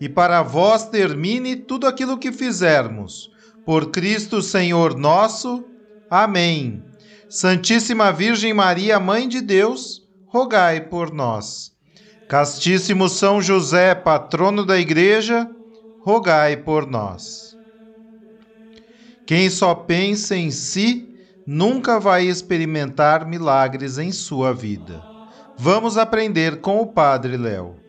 e 0.00 0.08
para 0.08 0.42
vós 0.42 0.84
termine 0.86 1.56
tudo 1.56 1.86
aquilo 1.86 2.18
que 2.18 2.30
fizermos. 2.30 3.30
Por 3.64 3.90
Cristo 3.90 4.40
Senhor 4.40 4.96
nosso. 4.96 5.64
Amém. 6.08 6.82
Santíssima 7.28 8.12
Virgem 8.12 8.54
Maria, 8.54 8.98
Mãe 8.98 9.28
de 9.28 9.40
Deus, 9.40 10.02
rogai 10.26 10.80
por 10.80 11.12
nós. 11.12 11.72
Castíssimo 12.28 13.08
São 13.08 13.42
José, 13.42 13.94
patrono 13.94 14.64
da 14.64 14.78
Igreja, 14.78 15.48
rogai 16.02 16.56
por 16.56 16.86
nós. 16.86 17.56
Quem 19.26 19.50
só 19.50 19.74
pensa 19.74 20.34
em 20.34 20.50
si, 20.50 21.06
nunca 21.46 22.00
vai 22.00 22.24
experimentar 22.24 23.26
milagres 23.26 23.98
em 23.98 24.10
sua 24.10 24.54
vida. 24.54 25.02
Vamos 25.58 25.98
aprender 25.98 26.60
com 26.60 26.80
o 26.80 26.86
Padre 26.86 27.36
Léo 27.36 27.87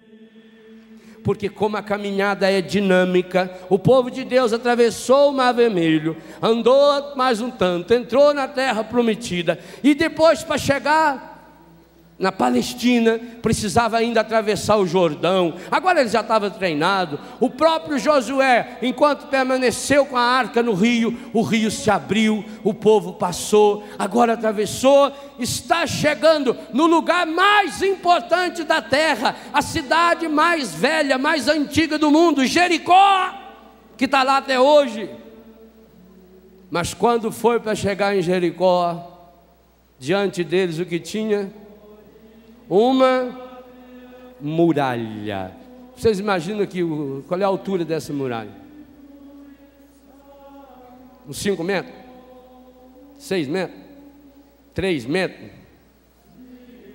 porque 1.29 1.47
como 1.47 1.77
a 1.77 1.83
caminhada 1.83 2.51
é 2.51 2.59
dinâmica, 2.59 3.55
o 3.69 3.77
povo 3.77 4.09
de 4.09 4.23
Deus 4.23 4.51
atravessou 4.51 5.29
o 5.29 5.31
Mar 5.31 5.53
Vermelho, 5.53 6.17
andou 6.41 7.15
mais 7.15 7.39
um 7.39 7.51
tanto, 7.51 7.93
entrou 7.93 8.33
na 8.33 8.47
terra 8.47 8.83
prometida, 8.83 9.59
e 9.83 9.93
depois 9.93 10.41
para 10.41 10.57
chegar 10.57 11.28
na 12.19 12.33
Palestina, 12.33 13.17
precisava 13.41 13.97
ainda 13.97 14.19
atravessar 14.19 14.75
o 14.75 14.85
Jordão. 14.85 15.53
Agora 15.71 16.01
ele 16.01 16.09
já 16.09 16.19
estava 16.19 16.51
treinado. 16.51 17.17
O 17.39 17.49
próprio 17.49 17.97
Josué, 17.97 18.77
enquanto 18.81 19.27
permaneceu 19.27 20.05
com 20.05 20.17
a 20.17 20.21
arca 20.21 20.61
no 20.61 20.73
rio, 20.73 21.17
o 21.33 21.41
rio 21.41 21.71
se 21.71 21.89
abriu, 21.89 22.43
o 22.61 22.73
povo 22.73 23.13
passou, 23.13 23.87
agora 23.97 24.33
atravessou, 24.33 25.13
está 25.39 25.87
chegando 25.87 26.57
no 26.73 26.87
lugar 26.87 27.25
mais 27.25 27.81
importante 27.81 28.65
da 28.65 28.81
terra, 28.81 29.37
a 29.53 29.61
cidade 29.61 30.27
mais 30.27 30.75
velha, 30.75 31.17
mais 31.17 31.47
antiga 31.47 31.97
do 31.97 32.11
mundo, 32.11 32.45
Jericó, 32.45 33.33
que 33.95 34.03
está 34.03 34.23
lá 34.23 34.37
até 34.37 34.59
hoje. 34.59 35.09
Mas 36.69 36.93
quando 36.93 37.31
foi 37.31 37.61
para 37.61 37.75
chegar 37.75 38.13
em 38.13 38.21
Jericó, 38.21 39.09
diante 39.97 40.43
deles 40.43 40.79
o 40.79 40.85
que 40.85 40.99
tinha? 40.99 41.49
Uma 42.69 43.35
muralha. 44.39 45.51
Vocês 45.95 46.19
imaginam 46.19 46.61
aqui 46.61 46.81
qual 47.27 47.39
é 47.41 47.43
a 47.43 47.47
altura 47.47 47.83
dessa 47.83 48.13
muralha? 48.13 48.51
Uns 51.27 51.37
5 51.39 51.63
metros? 51.63 51.95
6 53.17 53.47
metros? 53.47 53.79
3 54.73 55.05
metros? 55.05 55.49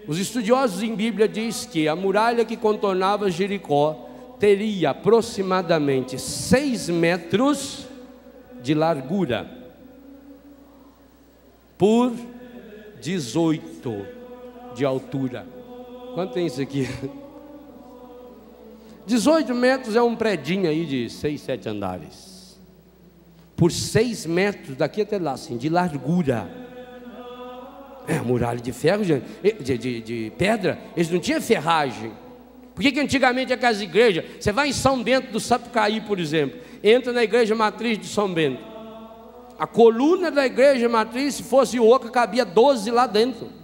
Os 0.06 0.18
estudiosos 0.18 0.82
em 0.82 0.94
Bíblia 0.94 1.26
diz 1.26 1.66
que 1.66 1.88
a 1.88 1.96
muralha 1.96 2.44
que 2.44 2.56
contornava 2.56 3.30
Jericó 3.30 4.08
teria 4.38 4.90
aproximadamente 4.90 6.18
6 6.18 6.88
metros 6.90 7.86
de 8.62 8.74
largura 8.74 9.50
por 11.76 12.12
18 13.00 14.06
de 14.74 14.84
altura. 14.84 15.46
Quanto 16.14 16.32
tem 16.32 16.46
isso 16.46 16.62
aqui? 16.62 16.88
18 19.04 19.52
metros 19.54 19.96
é 19.96 20.02
um 20.02 20.14
predinho 20.14 20.68
aí 20.68 20.86
de 20.86 21.10
6, 21.10 21.40
7 21.40 21.68
andares. 21.68 22.56
Por 23.56 23.70
6 23.70 24.26
metros, 24.26 24.76
daqui 24.76 25.02
até 25.02 25.18
lá, 25.18 25.32
assim, 25.32 25.56
de 25.56 25.68
largura. 25.68 26.48
É, 28.06 28.20
muralha 28.20 28.60
de 28.60 28.72
ferro, 28.72 29.02
de, 29.04 29.78
de, 29.78 30.00
de 30.00 30.32
pedra, 30.36 30.78
eles 30.94 31.10
não 31.10 31.18
tinham 31.18 31.40
ferragem. 31.40 32.12
Por 32.74 32.82
que, 32.82 32.92
que 32.92 33.00
antigamente 33.00 33.52
aquelas 33.52 33.80
igrejas, 33.80 34.24
você 34.38 34.52
vai 34.52 34.68
em 34.68 34.72
São 34.72 35.02
Bento 35.02 35.32
do 35.32 35.40
Sapucaí, 35.40 36.00
por 36.00 36.20
exemplo, 36.20 36.60
entra 36.82 37.12
na 37.12 37.22
igreja 37.24 37.54
matriz 37.54 37.98
de 37.98 38.06
São 38.06 38.32
Bento. 38.32 38.62
A 39.58 39.66
coluna 39.66 40.30
da 40.30 40.44
igreja 40.44 40.88
matriz, 40.88 41.36
se 41.36 41.42
fosse 41.42 41.78
oca, 41.80 42.10
cabia 42.10 42.44
12 42.44 42.90
lá 42.90 43.06
dentro. 43.06 43.63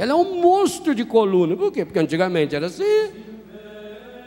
Ela 0.00 0.12
é 0.12 0.14
um 0.14 0.40
monstro 0.40 0.94
de 0.94 1.04
coluna. 1.04 1.54
Por 1.54 1.70
quê? 1.70 1.84
Porque 1.84 1.98
antigamente 1.98 2.56
era 2.56 2.68
assim. 2.68 3.10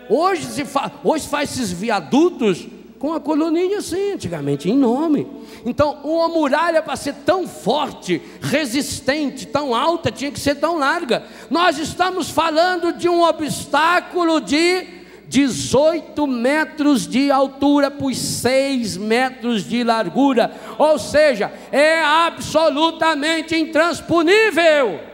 Hoje 0.07 0.43
se 0.43 0.65
fa... 0.65 0.91
hoje 1.03 1.27
faz 1.27 1.51
esses 1.51 1.71
viadutos 1.71 2.67
com 2.99 3.11
a 3.11 3.19
coluninha 3.19 3.79
assim, 3.79 4.11
antigamente 4.11 4.69
em 4.69 4.77
nome. 4.77 5.25
Então, 5.65 5.97
uma 6.03 6.27
muralha 6.27 6.83
para 6.83 6.95
ser 6.95 7.15
tão 7.25 7.47
forte, 7.47 8.21
resistente, 8.39 9.47
tão 9.47 9.73
alta, 9.73 10.11
tinha 10.11 10.29
que 10.29 10.39
ser 10.39 10.55
tão 10.55 10.77
larga. 10.77 11.23
Nós 11.49 11.79
estamos 11.79 12.29
falando 12.29 12.93
de 12.93 13.09
um 13.09 13.23
obstáculo 13.23 14.39
de 14.39 14.85
18 15.27 16.27
metros 16.27 17.07
de 17.07 17.31
altura 17.31 17.89
por 17.89 18.13
6 18.13 18.95
metros 18.97 19.67
de 19.67 19.83
largura, 19.83 20.53
ou 20.77 20.99
seja, 20.99 21.51
é 21.71 21.99
absolutamente 21.99 23.55
intransponível. 23.55 25.12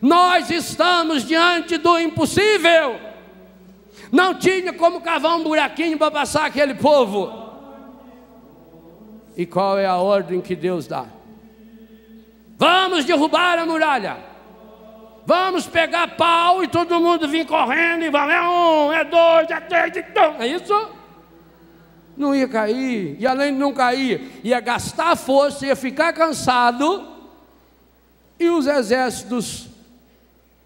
Nós 0.00 0.50
estamos 0.50 1.24
diante 1.24 1.76
do 1.76 1.98
impossível. 1.98 2.98
Não 4.12 4.34
tinha 4.34 4.72
como 4.72 5.00
cavar 5.00 5.36
um 5.36 5.42
buraquinho 5.42 5.98
para 5.98 6.10
passar 6.10 6.46
aquele 6.46 6.74
povo. 6.74 7.48
E 9.36 9.44
qual 9.44 9.78
é 9.78 9.86
a 9.86 9.96
ordem 9.96 10.40
que 10.40 10.56
Deus 10.56 10.86
dá? 10.86 11.06
Vamos 12.56 13.04
derrubar 13.04 13.58
a 13.58 13.66
muralha. 13.66 14.16
Vamos 15.24 15.66
pegar 15.66 16.16
pau 16.16 16.64
e 16.64 16.68
todo 16.68 16.98
mundo 16.98 17.28
vir 17.28 17.46
correndo 17.46 18.02
e 18.02 18.10
vai, 18.10 18.34
é 18.34 18.42
um, 18.42 18.92
é 18.92 19.04
dois, 19.04 19.50
é 19.50 19.60
três, 19.60 19.94
então. 19.94 20.36
É 20.38 20.46
isso? 20.46 20.88
Não 22.16 22.34
ia 22.34 22.48
cair. 22.48 23.16
E 23.20 23.26
além 23.26 23.52
de 23.52 23.58
não 23.58 23.72
cair, 23.72 24.40
ia 24.42 24.58
gastar 24.58 25.14
força, 25.16 25.66
ia 25.66 25.76
ficar 25.76 26.12
cansado. 26.14 27.06
E 28.40 28.48
os 28.48 28.66
exércitos 28.66 29.68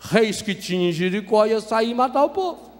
reis 0.02 0.42
que 0.42 0.54
tinha 0.54 0.88
em 0.88 0.92
Jericó 0.92 1.46
ia 1.46 1.60
sair 1.60 1.90
e 1.90 1.94
matar 1.94 2.24
o 2.24 2.30
povo. 2.30 2.72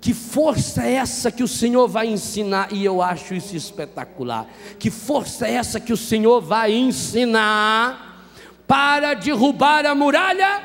Que 0.00 0.12
força 0.12 0.82
é 0.82 0.92
essa 0.92 1.32
que 1.32 1.42
o 1.42 1.48
Senhor 1.48 1.88
vai 1.88 2.06
ensinar? 2.06 2.72
E 2.72 2.84
eu 2.84 3.00
acho 3.00 3.34
isso 3.34 3.56
espetacular. 3.56 4.46
Que 4.78 4.90
força 4.90 5.48
é 5.48 5.54
essa 5.54 5.80
que 5.80 5.94
o 5.94 5.96
Senhor 5.96 6.42
vai 6.42 6.72
ensinar 6.74 8.28
para 8.66 9.14
derrubar 9.14 9.86
a 9.86 9.94
muralha? 9.94 10.62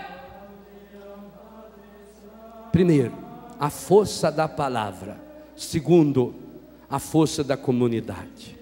Primeiro, 2.72 3.14
a 3.58 3.70
força 3.70 4.30
da 4.30 4.48
palavra. 4.48 5.18
Segundo, 5.56 6.36
a 6.90 7.00
força 7.00 7.42
da 7.42 7.56
comunidade. 7.56 8.58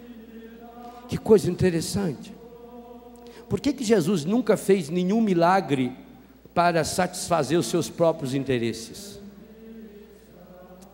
Que 1.09 1.17
coisa 1.17 1.49
interessante. 1.49 2.36
Por 3.49 3.59
que, 3.59 3.71
que 3.71 3.83
Jesus 3.83 4.25
nunca 4.25 4.57
fez 4.57 4.89
nenhum 4.89 5.21
milagre 5.21 5.91
para 6.53 6.83
satisfazer 6.83 7.57
os 7.57 7.67
seus 7.67 7.89
próprios 7.89 8.33
interesses? 8.33 9.19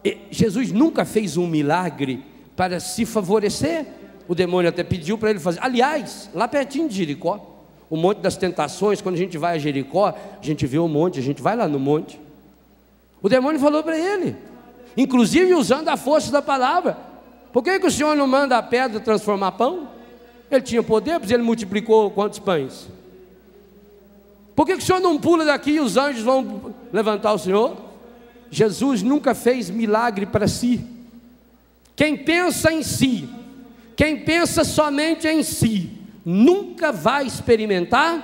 E 0.03 0.17
Jesus 0.29 0.71
nunca 0.71 1.05
fez 1.05 1.37
um 1.37 1.47
milagre 1.47 2.23
para 2.55 2.79
se 2.79 3.05
favorecer. 3.05 3.85
O 4.27 4.35
demônio 4.35 4.69
até 4.69 4.83
pediu 4.83 5.17
para 5.17 5.31
ele 5.31 5.39
fazer. 5.39 5.59
Aliás, 5.61 6.29
lá 6.33 6.47
pertinho 6.47 6.87
de 6.87 6.95
Jericó, 6.95 7.53
o 7.89 7.97
Monte 7.97 8.19
das 8.19 8.37
Tentações, 8.37 9.01
quando 9.01 9.15
a 9.15 9.17
gente 9.17 9.37
vai 9.37 9.55
a 9.55 9.59
Jericó, 9.59 10.07
a 10.07 10.43
gente 10.45 10.65
vê 10.65 10.79
o 10.79 10.87
monte, 10.87 11.19
a 11.19 11.23
gente 11.23 11.41
vai 11.41 11.55
lá 11.55 11.67
no 11.67 11.79
monte. 11.79 12.19
O 13.21 13.29
demônio 13.29 13.59
falou 13.59 13.83
para 13.83 13.97
ele, 13.97 14.35
inclusive 14.97 15.53
usando 15.53 15.89
a 15.89 15.97
força 15.97 16.31
da 16.31 16.41
palavra: 16.41 16.97
Por 17.51 17.63
que, 17.63 17.79
que 17.79 17.87
o 17.87 17.91
Senhor 17.91 18.15
não 18.15 18.27
manda 18.27 18.57
a 18.57 18.63
pedra 18.63 18.99
transformar 18.99 19.53
pão? 19.53 19.89
Ele 20.55 20.63
tinha 20.63 20.83
poder, 20.83 21.19
pois 21.19 21.31
ele 21.31 21.43
multiplicou 21.43 22.11
quantos 22.11 22.39
pães? 22.39 22.87
Por 24.55 24.65
que, 24.65 24.77
que 24.77 24.83
o 24.83 24.85
Senhor 24.85 24.99
não 24.99 25.19
pula 25.19 25.45
daqui 25.45 25.71
e 25.71 25.79
os 25.79 25.97
anjos 25.97 26.21
vão 26.21 26.73
levantar 26.91 27.33
o 27.33 27.39
Senhor? 27.39 27.75
Jesus 28.51 29.01
nunca 29.01 29.33
fez 29.33 29.69
milagre 29.69 30.27
para 30.27 30.47
si. 30.47 30.79
Quem 31.95 32.15
pensa 32.15 32.71
em 32.71 32.83
si, 32.83 33.27
quem 33.95 34.19
pensa 34.19 34.63
somente 34.63 35.27
em 35.27 35.41
si, 35.41 35.91
nunca 36.23 36.91
vai 36.91 37.25
experimentar 37.25 38.23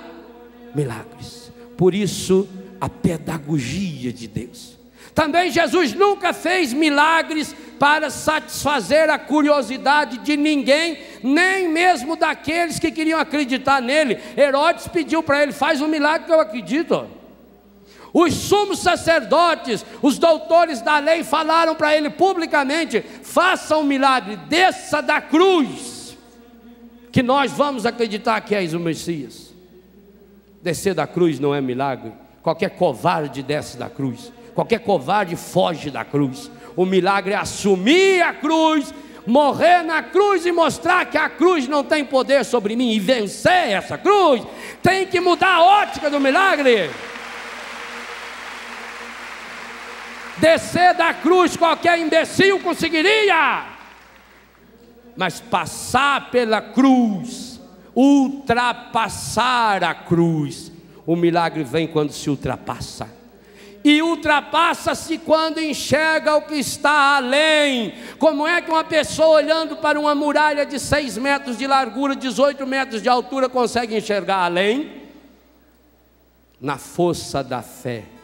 milagres. 0.74 1.50
Por 1.76 1.94
isso, 1.94 2.48
a 2.80 2.88
pedagogia 2.88 4.12
de 4.12 4.28
Deus. 4.28 4.78
Também 5.14 5.50
Jesus 5.50 5.92
nunca 5.94 6.32
fez 6.32 6.72
milagres 6.72 7.54
para 7.80 8.10
satisfazer 8.10 9.08
a 9.08 9.18
curiosidade 9.18 10.18
de 10.18 10.36
ninguém, 10.36 10.98
nem 11.22 11.66
mesmo 11.66 12.14
daqueles 12.14 12.78
que 12.78 12.92
queriam 12.92 13.18
acreditar 13.18 13.80
nele. 13.80 14.18
Herodes 14.36 14.86
pediu 14.86 15.22
para 15.22 15.42
ele: 15.42 15.50
faz 15.50 15.80
um 15.80 15.88
milagre 15.88 16.26
que 16.26 16.32
eu 16.32 16.40
acredito. 16.40 17.06
Os 18.12 18.34
sumos 18.34 18.80
sacerdotes, 18.80 19.82
os 20.02 20.18
doutores 20.18 20.82
da 20.82 20.98
lei 20.98 21.24
falaram 21.24 21.74
para 21.74 21.96
ele 21.96 22.10
publicamente: 22.10 23.00
faça 23.00 23.78
um 23.78 23.84
milagre, 23.84 24.36
desça 24.36 25.00
da 25.00 25.18
cruz, 25.18 26.18
que 27.10 27.22
nós 27.22 27.50
vamos 27.50 27.86
acreditar 27.86 28.42
que 28.42 28.54
és 28.54 28.74
o 28.74 28.78
Messias. 28.78 29.54
Descer 30.62 30.92
da 30.92 31.06
cruz 31.06 31.40
não 31.40 31.54
é 31.54 31.62
milagre, 31.62 32.12
qualquer 32.42 32.76
covarde 32.76 33.42
desce 33.42 33.78
da 33.78 33.88
cruz, 33.88 34.30
qualquer 34.54 34.80
covarde 34.80 35.34
foge 35.34 35.90
da 35.90 36.04
cruz. 36.04 36.50
O 36.76 36.84
milagre 36.86 37.32
é 37.32 37.36
assumir 37.36 38.22
a 38.22 38.32
cruz, 38.32 38.94
morrer 39.26 39.82
na 39.82 40.02
cruz 40.02 40.46
e 40.46 40.52
mostrar 40.52 41.06
que 41.06 41.18
a 41.18 41.28
cruz 41.28 41.68
não 41.68 41.84
tem 41.84 42.04
poder 42.04 42.44
sobre 42.44 42.76
mim 42.76 42.92
e 42.92 43.00
vencer 43.00 43.70
essa 43.70 43.98
cruz. 43.98 44.42
Tem 44.82 45.06
que 45.06 45.20
mudar 45.20 45.54
a 45.54 45.62
ótica 45.62 46.10
do 46.10 46.20
milagre. 46.20 46.90
Descer 50.38 50.94
da 50.94 51.12
cruz 51.12 51.56
qualquer 51.56 51.98
imbecil 51.98 52.60
conseguiria, 52.60 53.66
mas 55.14 55.38
passar 55.38 56.30
pela 56.30 56.62
cruz, 56.62 57.60
ultrapassar 57.94 59.84
a 59.84 59.92
cruz, 59.92 60.72
o 61.06 61.14
milagre 61.14 61.62
vem 61.62 61.86
quando 61.86 62.12
se 62.12 62.30
ultrapassa. 62.30 63.19
E 63.82 64.02
ultrapassa-se 64.02 65.18
quando 65.18 65.58
enxerga 65.58 66.36
o 66.36 66.42
que 66.42 66.56
está 66.56 67.16
além. 67.16 67.94
Como 68.18 68.46
é 68.46 68.60
que 68.60 68.70
uma 68.70 68.84
pessoa 68.84 69.36
olhando 69.36 69.76
para 69.76 69.98
uma 69.98 70.14
muralha 70.14 70.66
de 70.66 70.78
6 70.78 71.16
metros 71.16 71.56
de 71.56 71.66
largura, 71.66 72.14
18 72.14 72.66
metros 72.66 73.02
de 73.02 73.08
altura, 73.08 73.48
consegue 73.48 73.96
enxergar 73.96 74.44
além? 74.44 75.00
Na 76.60 76.76
força 76.76 77.42
da 77.42 77.62
fé 77.62 78.19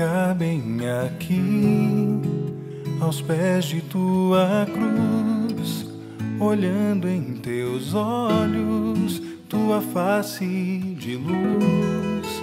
ficar 0.00 0.34
bem 0.34 0.78
aqui, 1.04 2.18
aos 3.02 3.20
pés 3.20 3.66
de 3.66 3.82
tua 3.82 4.66
cruz, 4.72 5.86
olhando 6.40 7.06
em 7.06 7.34
teus 7.34 7.92
olhos, 7.92 9.20
tua 9.46 9.82
face 9.82 10.46
de 10.98 11.16
luz. 11.16 12.42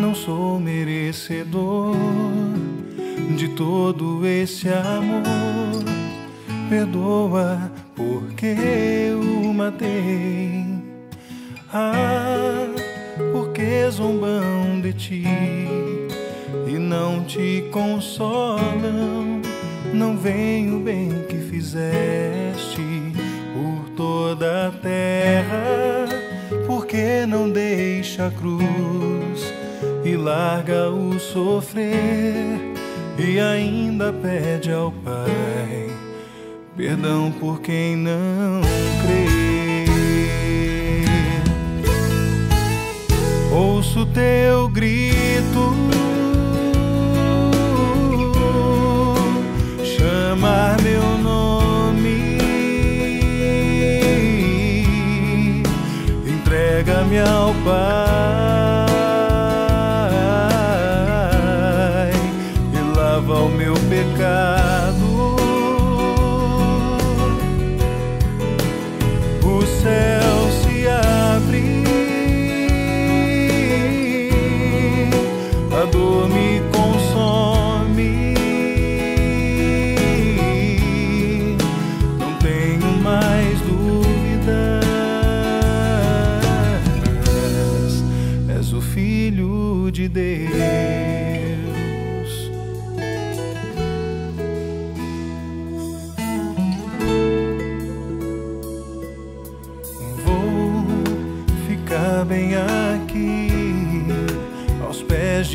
Não 0.00 0.14
sou 0.14 0.58
merecedor 0.58 1.94
de 3.36 3.48
todo 3.48 4.26
esse 4.26 4.70
amor. 4.70 5.84
Perdoa 6.70 7.70
porque 7.94 8.56
eu 9.10 9.52
matei. 9.52 10.64
Ah, 11.70 12.66
porque 13.32 13.90
zombam 13.90 14.80
de 14.80 14.92
ti 14.94 16.05
e 16.76 16.78
não 16.78 17.24
te 17.24 17.64
consolam. 17.70 19.40
Não 19.92 20.16
vem 20.16 20.74
o 20.74 20.78
bem 20.78 21.24
que 21.28 21.38
fizeste 21.38 22.82
por 23.54 23.90
toda 23.96 24.68
a 24.68 24.70
terra, 24.70 26.06
porque 26.66 27.24
não 27.26 27.50
deixa 27.50 28.26
a 28.26 28.30
cruz 28.30 29.52
e 30.04 30.16
larga 30.16 30.90
o 30.90 31.18
sofrer 31.18 32.60
e 33.18 33.40
ainda 33.40 34.12
pede 34.12 34.70
ao 34.70 34.92
Pai 34.92 35.88
perdão 36.76 37.32
por 37.32 37.60
quem 37.62 37.96
não 37.96 38.60
crê. 39.00 39.86
Ouço 43.50 44.04
teu 44.06 44.68
grito 44.68 45.95
chamar 50.36 50.76
meu 50.82 51.18
nome. 51.18 52.38
Entrega-me 56.26 57.18
ao 57.18 57.54
Pai 57.64 58.85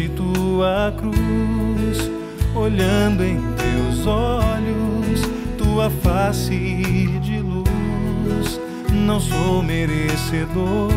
tua 0.09 0.93
cruz, 0.97 2.09
olhando 2.55 3.23
em 3.23 3.41
teus 3.55 4.07
olhos, 4.07 5.21
tua 5.57 5.89
face 5.89 7.19
de 7.21 7.39
luz. 7.39 8.59
Não 8.93 9.19
sou 9.19 9.61
merecedor 9.61 10.89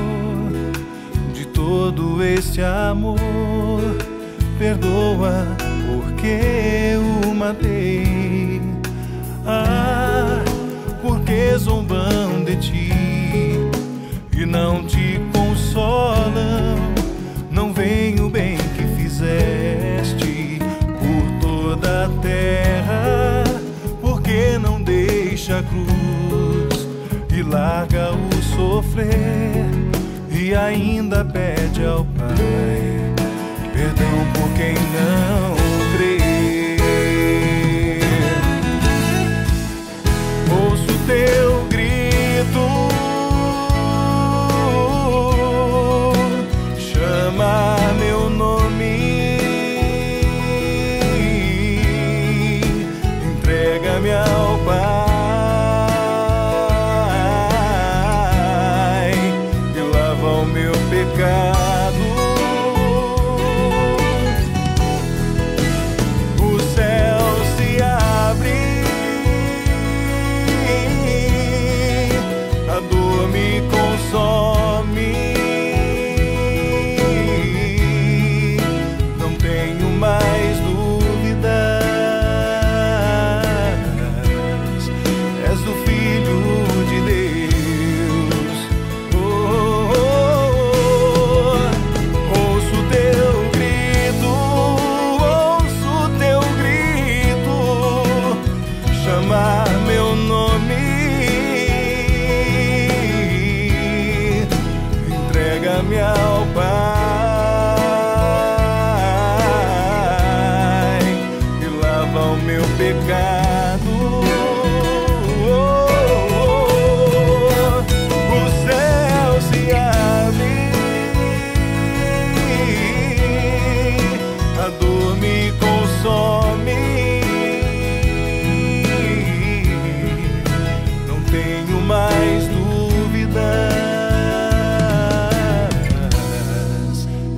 de 1.32 1.44
todo 1.46 2.22
este 2.22 2.62
amor. 2.62 3.18
Perdoa 4.58 5.48
porque 5.86 6.40
eu 6.92 7.34
matei. 7.34 8.62
Ah, 9.44 10.42
porque 11.02 11.58
zombam 11.58 12.44
de 12.44 12.56
ti 12.56 12.92
e 14.36 14.46
não 14.46 14.86
te 14.86 15.20
consolam. 15.32 16.93
A 25.58 25.62
cruz 25.62 26.88
e 27.32 27.42
larga 27.42 28.10
o 28.12 28.42
sofrer 28.42 29.66
e 30.30 30.52
ainda 30.52 31.24
pede 31.24 31.84
ao 31.84 32.04
Pai 32.04 33.14
perdão 33.72 34.32
por 34.34 34.52
quem 34.54 34.74
não 34.74 35.63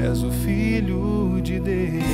És 0.09 0.23
o 0.23 0.31
Filho 0.31 1.41
de 1.43 1.59
Deus. 1.59 2.05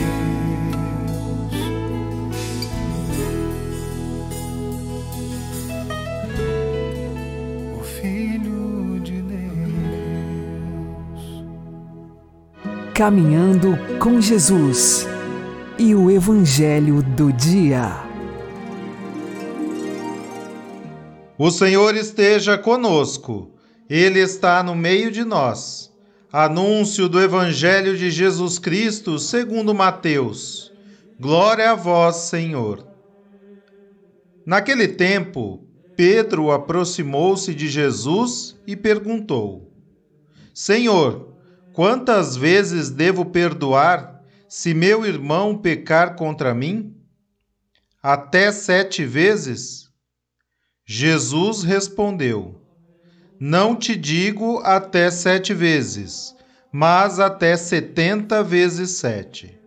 O 7.79 7.83
Filho 7.83 8.99
de 9.01 9.21
Deus. 9.21 9.45
Caminhando 12.95 13.79
com 13.99 14.23
Jesus 14.23 15.07
e 15.79 15.95
o 15.95 16.11
Evangelho 16.11 17.03
do 17.03 17.31
Dia. 17.31 17.93
O 21.37 21.51
Senhor 21.51 21.95
esteja 21.95 22.57
conosco, 22.57 23.51
Ele 23.87 24.21
está 24.21 24.63
no 24.63 24.75
meio 24.75 25.11
de 25.11 25.25
nós. 25.25 25.92
Anúncio 26.35 27.11
do 27.11 27.21
Evangelho 27.21 27.95
de 27.95 28.11
Jesus 28.11 28.59
Cristo 28.59 29.19
segundo 29.19 29.75
Mateus. 29.75 30.73
Glória 31.21 31.73
a 31.73 31.75
vós, 31.75 32.17
Senhor. 32.31 32.87
Naquele 34.47 34.89
tempo, 34.89 35.63
Pedro 35.95 36.51
aproximou-se 36.51 37.55
de 37.55 37.69
Jesus 37.69 38.57
e 38.67 38.75
perguntou: 38.75 39.71
Senhor, 40.55 41.37
quantas 41.75 42.35
vezes 42.35 42.89
devo 42.89 43.27
perdoar 43.27 44.25
se 44.49 44.73
meu 44.73 45.05
irmão 45.05 45.59
pecar 45.59 46.17
contra 46.17 46.55
mim? 46.55 46.97
Até 48.03 48.51
sete 48.51 49.05
vezes? 49.05 49.91
Jesus 50.87 51.63
respondeu: 51.63 52.62
Não 53.45 53.75
te 53.75 53.97
digo 53.97 54.61
até 54.63 55.11
sete 55.11 55.53
vezes, 55.53 56.33
mas 56.71 57.19
até 57.19 57.57
setenta 57.57 58.41
vezes 58.41 58.93
sete. 58.93 59.59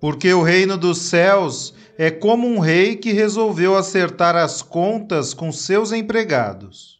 Porque 0.00 0.32
o 0.32 0.42
reino 0.42 0.78
dos 0.78 1.02
céus 1.02 1.74
é 1.98 2.10
como 2.10 2.48
um 2.48 2.58
rei 2.58 2.96
que 2.96 3.12
resolveu 3.12 3.76
acertar 3.76 4.34
as 4.34 4.62
contas 4.62 5.34
com 5.34 5.52
seus 5.52 5.92
empregados. 5.92 6.98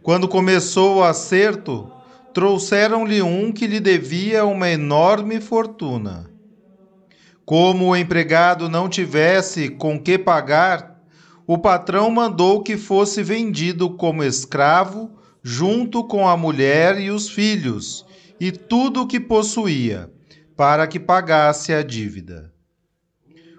Quando 0.00 0.28
começou 0.28 0.98
o 0.98 1.02
acerto, 1.02 1.90
trouxeram-lhe 2.32 3.20
um 3.20 3.50
que 3.50 3.66
lhe 3.66 3.80
devia 3.80 4.44
uma 4.44 4.70
enorme 4.70 5.40
fortuna. 5.40 6.30
Como 7.44 7.88
o 7.88 7.96
empregado 7.96 8.68
não 8.68 8.88
tivesse 8.88 9.70
com 9.70 9.98
que 9.98 10.16
pagar, 10.16 10.89
o 11.52 11.58
patrão 11.58 12.08
mandou 12.12 12.62
que 12.62 12.76
fosse 12.76 13.24
vendido 13.24 13.90
como 13.90 14.22
escravo, 14.22 15.10
junto 15.42 16.04
com 16.04 16.28
a 16.28 16.36
mulher 16.36 17.00
e 17.00 17.10
os 17.10 17.28
filhos, 17.28 18.06
e 18.38 18.52
tudo 18.52 19.02
o 19.02 19.06
que 19.08 19.18
possuía, 19.18 20.08
para 20.56 20.86
que 20.86 21.00
pagasse 21.00 21.72
a 21.72 21.82
dívida. 21.82 22.52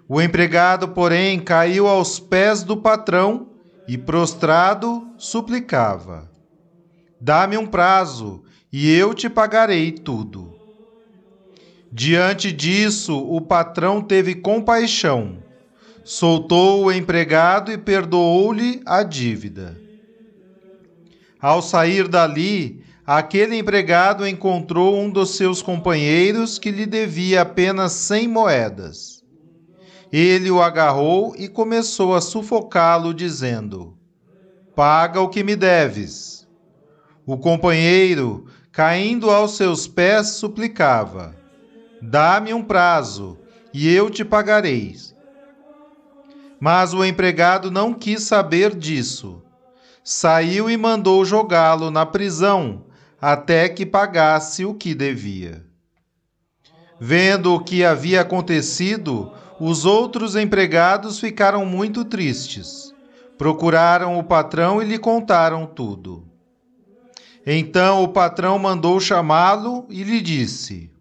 O 0.08 0.22
empregado, 0.22 0.88
porém, 0.88 1.38
caiu 1.38 1.86
aos 1.86 2.18
pés 2.18 2.64
do 2.64 2.78
patrão 2.78 3.50
e, 3.86 3.98
prostrado, 3.98 5.06
suplicava: 5.18 6.32
Dá-me 7.20 7.58
um 7.58 7.68
prazo, 7.68 8.42
e 8.72 8.90
eu 8.90 9.14
te 9.14 9.30
pagarei 9.30 9.92
tudo. 9.92 10.56
Diante 11.92 12.54
disso, 12.54 13.18
o 13.18 13.42
patrão 13.42 14.02
teve 14.02 14.36
compaixão, 14.36 15.44
soltou 16.04 16.86
o 16.86 16.92
empregado 16.92 17.72
e 17.72 17.78
perdoou-lhe 17.78 18.82
a 18.86 19.04
dívida. 19.04 19.80
Ao 21.40 21.62
sair 21.62 22.08
dali, 22.08 22.84
aquele 23.06 23.58
empregado 23.58 24.28
encontrou 24.28 25.00
um 25.00 25.10
dos 25.10 25.32
seus 25.32 25.62
companheiros 25.62 26.60
que 26.60 26.72
lhe 26.72 26.86
devia 26.86 27.42
apenas 27.42 27.94
cem 27.94 28.28
moedas. 28.28 29.24
Ele 30.12 30.52
o 30.52 30.62
agarrou 30.62 31.34
e 31.38 31.48
começou 31.48 32.14
a 32.14 32.22
sufocá-lo, 32.22 33.14
dizendo: 33.14 33.98
Paga 34.76 35.22
o 35.22 35.30
que 35.30 35.44
me 35.44 35.56
deves. 35.56 36.48
O 37.26 37.38
companheiro, 37.38 38.46
caindo 38.72 39.30
aos 39.30 39.56
seus 39.56 39.88
pés, 39.88 40.32
suplicava: 40.32 41.36
Dá-me 42.02 42.54
um 42.54 42.64
prazo, 42.64 43.38
e 43.74 43.88
eu 43.90 44.10
te 44.10 44.26
pagarei. 44.26 44.96
Mas 46.62 46.94
o 46.94 47.04
empregado 47.04 47.72
não 47.72 47.92
quis 47.92 48.22
saber 48.22 48.76
disso. 48.76 49.42
Saiu 50.04 50.70
e 50.70 50.78
mandou 50.78 51.26
jogá-lo 51.26 51.90
na 51.90 52.06
prisão 52.06 52.86
até 53.20 53.68
que 53.68 53.84
pagasse 53.84 54.64
o 54.64 54.76
que 54.76 54.94
devia. 54.94 55.66
Vendo 57.00 57.56
o 57.56 57.64
que 57.64 57.84
havia 57.84 58.22
acontecido, 58.22 59.34
os 59.60 59.86
outros 59.86 60.36
empregados 60.36 61.20
ficaram 61.20 61.66
muito 61.66 62.06
tristes. 62.06 62.94
Procuraram 63.40 64.20
o 64.20 64.24
patrão 64.24 64.80
e 64.84 64.86
lhe 64.86 65.00
contaram 65.00 65.66
tudo. 65.66 66.28
Então 67.44 68.04
o 68.04 68.10
patrão 68.10 68.60
mandou 68.60 69.00
chamá-lo 69.00 69.88
e 69.90 70.04
lhe 70.04 70.22
disse: 70.22 70.92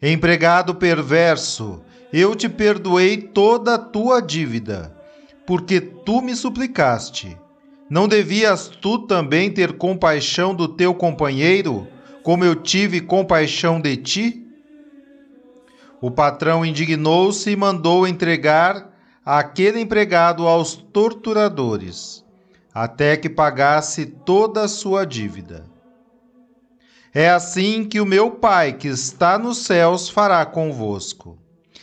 Empregado 0.00 0.74
perverso, 0.74 1.82
eu 2.12 2.34
te 2.34 2.48
perdoei 2.48 3.16
toda 3.16 3.74
a 3.74 3.78
tua 3.78 4.20
dívida, 4.20 4.96
porque 5.46 5.80
tu 5.80 6.20
me 6.20 6.34
suplicaste. 6.34 7.36
Não 7.88 8.06
devias 8.06 8.68
tu 8.68 8.98
também 9.06 9.50
ter 9.50 9.72
compaixão 9.72 10.54
do 10.54 10.68
teu 10.68 10.94
companheiro, 10.94 11.86
como 12.22 12.44
eu 12.44 12.54
tive 12.54 13.00
compaixão 13.00 13.80
de 13.80 13.96
ti? 13.96 14.46
O 16.00 16.10
patrão 16.10 16.64
indignou-se 16.64 17.50
e 17.50 17.56
mandou 17.56 18.06
entregar 18.06 18.90
aquele 19.24 19.80
empregado 19.80 20.46
aos 20.46 20.74
torturadores, 20.74 22.24
até 22.72 23.16
que 23.16 23.28
pagasse 23.28 24.06
toda 24.06 24.62
a 24.62 24.68
sua 24.68 25.04
dívida. 25.04 25.64
É 27.12 27.28
assim 27.28 27.84
que 27.84 28.00
o 28.00 28.06
meu 28.06 28.30
Pai 28.30 28.72
que 28.72 28.86
está 28.86 29.36
nos 29.36 29.58
céus 29.58 30.08
fará 30.08 30.46
convosco, 30.46 31.36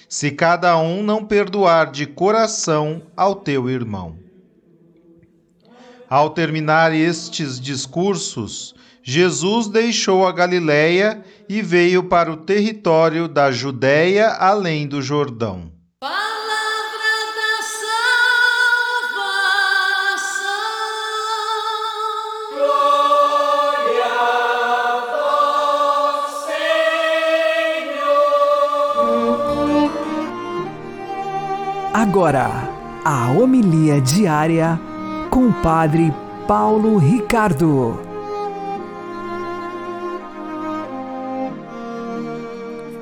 se 0.08 0.32
cada 0.32 0.78
um 0.78 1.04
não 1.04 1.24
perdoar 1.26 1.92
de 1.92 2.06
coração 2.06 3.02
ao 3.16 3.36
teu 3.36 3.70
irmão. 3.70 4.18
Ao 6.10 6.30
terminar 6.30 6.94
estes 6.94 7.60
discursos, 7.60 8.74
Jesus 9.04 9.68
deixou 9.68 10.26
a 10.26 10.32
Galiléia 10.32 11.24
e 11.50 11.62
veio 11.62 12.04
para 12.04 12.32
o 12.32 12.38
território 12.38 13.28
da 13.28 13.52
Judéia 13.52 14.30
além 14.30 14.88
do 14.88 15.02
Jordão. 15.02 15.72
Agora, 32.00 32.51
a 33.04 33.32
homilia 33.32 34.00
diária 34.00 34.80
com 35.32 35.48
o 35.48 35.54
Padre 35.63 36.13
Paulo 36.48 37.00
Ricardo. 37.00 38.00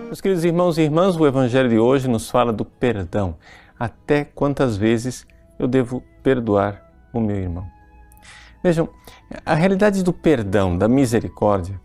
Meus 0.05 0.21
queridos 0.21 0.45
irmãos 0.45 0.77
e 0.77 0.83
irmãs, 0.83 1.17
o 1.17 1.27
Evangelho 1.27 1.67
de 1.67 1.77
hoje 1.77 2.07
nos 2.07 2.29
fala 2.29 2.53
do 2.53 2.63
perdão. 2.63 3.35
Até 3.77 4.23
quantas 4.23 4.77
vezes 4.77 5.27
eu 5.59 5.67
devo 5.67 6.01
perdoar 6.23 6.81
o 7.11 7.19
meu 7.19 7.35
irmão? 7.35 7.67
Vejam, 8.63 8.87
a 9.45 9.55
realidade 9.55 10.05
do 10.05 10.13
perdão, 10.13 10.77
da 10.77 10.87
misericórdia, 10.87 11.81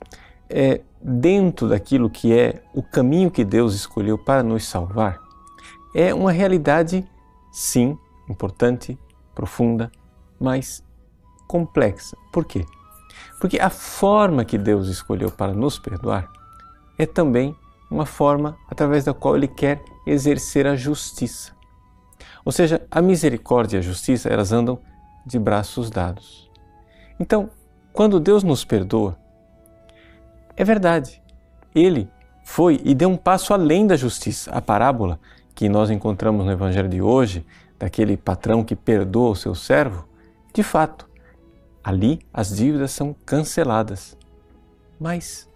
é 0.49 0.81
dentro 1.03 1.71
daquilo 1.71 2.09
que 2.09 2.33
é 2.33 2.63
o 2.73 2.85
caminho 2.85 3.33
que 3.33 3.45
Deus 3.45 3.75
escolheu 3.75 4.17
para 4.17 4.45
nos 4.45 4.65
salvar, 4.65 5.19
é 5.95 6.15
uma 6.15 6.33
realidade, 6.33 7.07
sim, 7.53 7.99
importante, 8.29 8.99
profunda, 9.35 9.91
mas 10.39 10.85
complexa. 11.47 12.17
Por 12.33 12.45
quê? 12.45 12.65
Porque 13.41 13.59
a 13.59 13.71
forma 13.71 14.45
que 14.45 14.57
Deus 14.57 14.89
escolheu 14.89 15.31
para 15.31 15.53
nos 15.53 15.79
perdoar 15.79 16.31
é 16.99 17.07
também 17.07 17.57
uma 17.91 18.07
forma 18.07 18.57
através 18.69 19.05
da 19.05 19.13
qual 19.13 19.37
Ele 19.37 19.49
quer 19.49 19.83
exercer 20.07 20.67
a 20.67 20.77
justiça. 20.77 21.53
Ou 22.45 22.53
seja, 22.53 22.87
a 22.91 23.03
misericórdia 23.03 23.77
e 23.77 23.81
a 23.81 23.83
justiça, 23.83 24.29
elas 24.29 24.53
andam 24.53 24.79
de 25.27 25.39
braços 25.39 25.91
dados. 25.91 26.51
Então, 27.19 27.51
quando 27.93 28.21
Deus 28.21 28.43
nos 28.43 28.65
perdoa, 28.65 29.19
é 30.57 30.65
verdade, 30.65 31.23
Ele 31.75 32.09
foi 32.45 32.81
e 32.85 32.95
deu 32.95 33.09
um 33.09 33.17
passo 33.17 33.53
além 33.53 33.87
da 33.87 33.97
justiça. 33.97 34.51
A 34.53 34.61
parábola 34.61 35.19
que 35.61 35.69
nós 35.69 35.91
encontramos 35.91 36.47
no 36.47 36.51
Evangelho 36.51 36.89
de 36.89 37.03
hoje, 37.03 37.45
daquele 37.79 38.17
patrão 38.17 38.65
que 38.65 38.75
perdoa 38.75 39.33
o 39.33 39.37
seu 39.37 39.55
servo, 39.55 40.09
de 40.55 40.63
fato, 40.63 41.07
ali 41.85 42.19
as 42.33 42.57
dívidas 42.57 42.93
são 42.93 43.15
canceladas. 43.27 44.17
Mas 44.99 45.47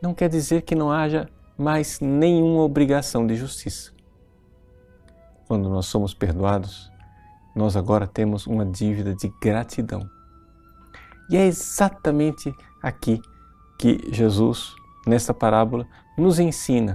não 0.00 0.14
quer 0.14 0.28
dizer 0.28 0.62
que 0.62 0.76
não 0.76 0.92
haja 0.92 1.28
mais 1.58 1.98
nenhuma 1.98 2.62
obrigação 2.62 3.26
de 3.26 3.34
justiça. 3.34 3.90
Quando 5.48 5.68
nós 5.68 5.86
somos 5.86 6.14
perdoados, 6.14 6.88
nós 7.52 7.76
agora 7.76 8.06
temos 8.06 8.46
uma 8.46 8.64
dívida 8.64 9.12
de 9.12 9.28
gratidão. 9.42 10.08
E 11.28 11.36
é 11.36 11.44
exatamente 11.44 12.54
aqui 12.80 13.20
que 13.76 14.08
Jesus, 14.12 14.72
nesta 15.04 15.34
parábola, 15.34 15.84
nos 16.16 16.38
ensina 16.38 16.94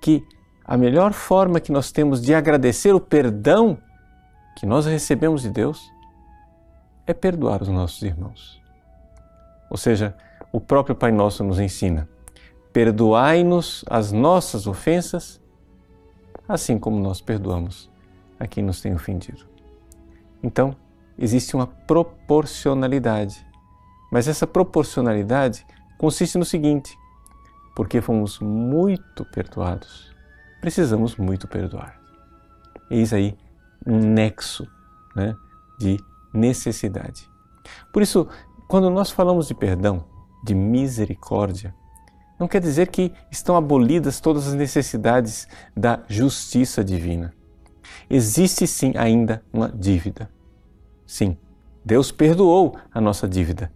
que 0.00 0.26
a 0.66 0.76
melhor 0.76 1.12
forma 1.12 1.60
que 1.60 1.70
nós 1.70 1.92
temos 1.92 2.20
de 2.20 2.34
agradecer 2.34 2.92
o 2.92 3.00
perdão 3.00 3.78
que 4.56 4.66
nós 4.66 4.84
recebemos 4.84 5.42
de 5.42 5.50
Deus 5.50 5.92
é 7.06 7.14
perdoar 7.14 7.62
os 7.62 7.68
nossos 7.68 8.02
irmãos. 8.02 8.60
Ou 9.70 9.76
seja, 9.76 10.16
o 10.50 10.60
próprio 10.60 10.96
Pai 10.96 11.12
Nosso 11.12 11.44
nos 11.44 11.60
ensina: 11.60 12.08
perdoai-nos 12.72 13.84
as 13.88 14.10
nossas 14.10 14.66
ofensas, 14.66 15.40
assim 16.48 16.78
como 16.78 16.98
nós 16.98 17.20
perdoamos 17.20 17.88
a 18.40 18.46
quem 18.48 18.64
nos 18.64 18.80
tem 18.80 18.92
ofendido. 18.92 19.46
Então, 20.42 20.74
existe 21.16 21.54
uma 21.54 21.66
proporcionalidade. 21.66 23.46
Mas 24.10 24.26
essa 24.26 24.46
proporcionalidade 24.46 25.64
consiste 25.96 26.36
no 26.38 26.44
seguinte: 26.44 26.98
porque 27.76 28.00
fomos 28.00 28.40
muito 28.40 29.24
perdoados, 29.26 30.15
precisamos 30.60 31.16
muito 31.16 31.46
perdoar. 31.46 32.00
Eis 32.90 33.12
aí 33.12 33.36
um 33.86 33.98
nexo 33.98 34.66
né, 35.14 35.36
de 35.78 35.96
necessidade. 36.32 37.28
Por 37.92 38.02
isso, 38.02 38.28
quando 38.68 38.90
nós 38.90 39.10
falamos 39.10 39.46
de 39.46 39.54
perdão, 39.54 40.04
de 40.44 40.54
misericórdia, 40.54 41.74
não 42.38 42.46
quer 42.46 42.60
dizer 42.60 42.88
que 42.88 43.12
estão 43.30 43.56
abolidas 43.56 44.20
todas 44.20 44.46
as 44.46 44.54
necessidades 44.54 45.48
da 45.74 46.00
justiça 46.08 46.84
divina. 46.84 47.32
Existe 48.10 48.66
sim 48.66 48.92
ainda 48.96 49.42
uma 49.52 49.68
dívida. 49.68 50.28
Sim, 51.06 51.36
Deus 51.84 52.10
perdoou 52.10 52.76
a 52.92 53.00
nossa 53.00 53.28
dívida, 53.28 53.72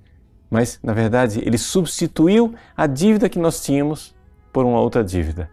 mas 0.51 0.79
na 0.83 0.93
verdade 0.93 1.40
ele 1.45 1.57
substituiu 1.57 2.55
a 2.77 2.87
dívida 2.87 3.29
que 3.29 3.38
nós 3.38 3.62
tínhamos 3.62 4.14
por 4.53 4.64
uma 4.64 4.81
outra 4.81 5.03
dívida, 5.03 5.49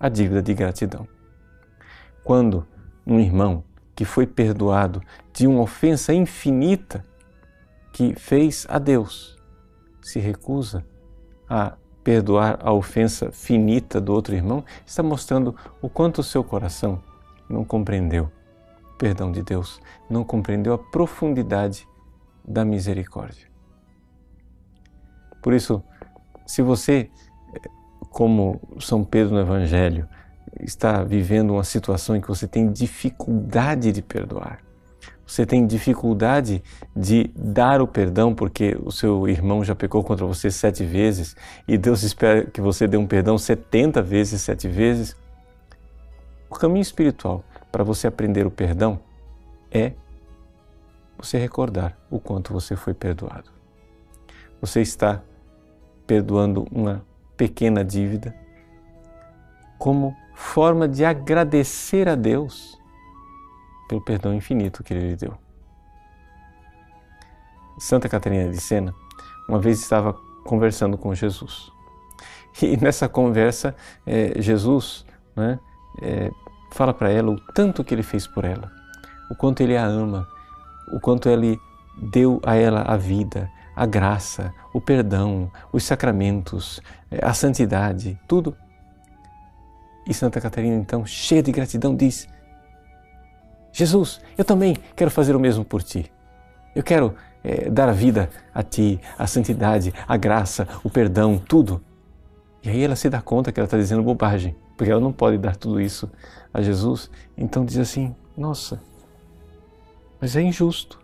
a 0.00 0.08
dívida 0.08 0.42
de 0.42 0.54
gratidão. 0.54 1.06
Quando 2.24 2.66
um 3.06 3.20
irmão 3.20 3.62
que 3.94 4.04
foi 4.04 4.26
perdoado 4.26 5.02
de 5.32 5.46
uma 5.46 5.60
ofensa 5.60 6.14
infinita 6.14 7.04
que 7.92 8.14
fez 8.14 8.66
a 8.68 8.78
Deus, 8.78 9.38
se 10.00 10.18
recusa 10.18 10.84
a 11.48 11.76
perdoar 12.02 12.58
a 12.62 12.72
ofensa 12.72 13.30
finita 13.30 14.00
do 14.00 14.12
outro 14.12 14.34
irmão, 14.34 14.64
está 14.86 15.02
mostrando 15.02 15.54
o 15.82 15.88
quanto 15.88 16.18
o 16.18 16.24
seu 16.24 16.42
coração 16.42 17.02
não 17.48 17.64
compreendeu 17.64 18.30
o 18.94 18.96
perdão 18.96 19.30
de 19.30 19.42
Deus, 19.42 19.80
não 20.08 20.24
compreendeu 20.24 20.72
a 20.72 20.78
profundidade 20.78 21.86
da 22.44 22.64
misericórdia. 22.64 23.50
Por 25.42 25.52
isso, 25.52 25.82
se 26.46 26.62
você, 26.62 27.10
como 28.10 28.60
São 28.80 29.02
Pedro 29.04 29.34
no 29.34 29.40
Evangelho, 29.40 30.06
está 30.60 31.02
vivendo 31.02 31.52
uma 31.52 31.64
situação 31.64 32.16
em 32.16 32.20
que 32.20 32.28
você 32.28 32.46
tem 32.46 32.70
dificuldade 32.70 33.92
de 33.92 34.02
perdoar, 34.02 34.60
você 35.30 35.46
tem 35.46 35.64
dificuldade 35.64 36.60
de 36.94 37.30
dar 37.36 37.80
o 37.80 37.86
perdão 37.86 38.34
porque 38.34 38.76
o 38.82 38.90
seu 38.90 39.28
irmão 39.28 39.62
já 39.62 39.76
pecou 39.76 40.02
contra 40.02 40.26
você 40.26 40.50
sete 40.50 40.84
vezes 40.84 41.36
e 41.68 41.78
Deus 41.78 42.02
espera 42.02 42.44
que 42.44 42.60
você 42.60 42.88
dê 42.88 42.96
um 42.96 43.06
perdão 43.06 43.38
setenta 43.38 44.02
vezes, 44.02 44.42
sete 44.42 44.66
vezes. 44.66 45.14
O 46.50 46.56
caminho 46.56 46.82
espiritual 46.82 47.44
para 47.70 47.84
você 47.84 48.08
aprender 48.08 48.44
o 48.44 48.50
perdão 48.50 48.98
é 49.70 49.92
você 51.16 51.38
recordar 51.38 51.96
o 52.10 52.18
quanto 52.18 52.52
você 52.52 52.74
foi 52.74 52.92
perdoado. 52.92 53.52
Você 54.60 54.80
está 54.80 55.22
perdoando 56.08 56.66
uma 56.72 57.04
pequena 57.40 57.82
dívida 57.82 58.36
como 59.78 60.14
forma 60.34 60.86
de 60.86 61.06
agradecer 61.06 62.06
a 62.06 62.14
Deus 62.14 62.78
pelo 63.88 64.04
perdão 64.04 64.34
infinito 64.34 64.84
que 64.84 64.92
ele 64.92 65.08
lhe 65.08 65.16
deu. 65.16 65.32
Santa 67.78 68.10
Catarina 68.10 68.50
de 68.50 68.60
Sena 68.60 68.94
uma 69.48 69.58
vez 69.58 69.80
estava 69.80 70.12
conversando 70.44 70.98
com 70.98 71.14
Jesus. 71.14 71.72
E 72.60 72.76
nessa 72.76 73.08
conversa, 73.08 73.74
é, 74.06 74.34
Jesus 74.42 75.06
né, 75.34 75.58
é, 76.02 76.30
fala 76.72 76.92
para 76.92 77.10
ela 77.10 77.30
o 77.30 77.40
tanto 77.54 77.82
que 77.82 77.94
ele 77.94 78.02
fez 78.02 78.26
por 78.26 78.44
ela, 78.44 78.70
o 79.30 79.34
quanto 79.34 79.62
ele 79.62 79.78
a 79.78 79.86
ama, 79.86 80.28
o 80.92 81.00
quanto 81.00 81.26
ele 81.26 81.58
deu 81.96 82.38
a 82.44 82.54
ela 82.54 82.82
a 82.82 82.98
vida, 82.98 83.50
a 83.80 83.86
graça, 83.86 84.52
o 84.74 84.80
perdão, 84.80 85.50
os 85.72 85.84
sacramentos, 85.84 86.82
é, 87.10 87.24
a 87.24 87.32
santidade, 87.32 88.20
tudo. 88.28 88.54
E 90.06 90.12
Santa 90.12 90.38
Catarina, 90.38 90.76
então, 90.76 91.06
cheia 91.06 91.42
de 91.42 91.50
gratidão, 91.50 91.96
diz: 91.96 92.28
Jesus, 93.72 94.20
eu 94.36 94.44
também 94.44 94.76
quero 94.94 95.10
fazer 95.10 95.34
o 95.34 95.40
mesmo 95.40 95.64
por 95.64 95.82
ti. 95.82 96.12
Eu 96.74 96.82
quero 96.82 97.14
é, 97.42 97.70
dar 97.70 97.88
a 97.88 97.92
vida 97.92 98.28
a 98.54 98.62
ti, 98.62 99.00
a 99.18 99.26
santidade, 99.26 99.94
a 100.06 100.16
graça, 100.18 100.68
o 100.84 100.90
perdão, 100.90 101.38
tudo. 101.38 101.82
E 102.62 102.68
aí 102.68 102.84
ela 102.84 102.96
se 102.96 103.08
dá 103.08 103.22
conta 103.22 103.50
que 103.50 103.58
ela 103.58 103.66
está 103.66 103.78
dizendo 103.78 104.02
bobagem, 104.02 104.54
porque 104.76 104.92
ela 104.92 105.00
não 105.00 105.10
pode 105.10 105.38
dar 105.38 105.56
tudo 105.56 105.80
isso 105.80 106.12
a 106.52 106.60
Jesus. 106.60 107.10
Então 107.34 107.64
diz 107.64 107.78
assim: 107.78 108.14
Nossa, 108.36 108.78
mas 110.20 110.36
é 110.36 110.42
injusto. 110.42 111.00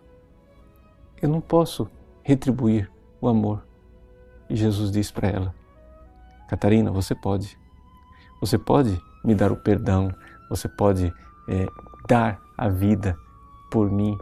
Eu 1.19 1.27
não 1.27 1.41
posso 1.41 1.89
retribuir 2.27 2.91
o 3.21 3.29
amor. 3.29 3.65
E 4.49 4.55
Jesus 4.55 4.91
diz 4.91 5.09
para 5.09 5.29
ela: 5.29 5.55
Catarina, 6.49 6.91
você 6.91 7.15
pode. 7.15 7.57
Você 8.41 8.57
pode 8.57 9.01
me 9.23 9.33
dar 9.33 9.49
o 9.49 9.55
perdão, 9.55 10.13
você 10.49 10.67
pode 10.67 11.11
é, 11.47 11.65
dar 12.07 12.39
a 12.57 12.67
vida 12.67 13.17
por 13.71 13.89
mim 13.89 14.17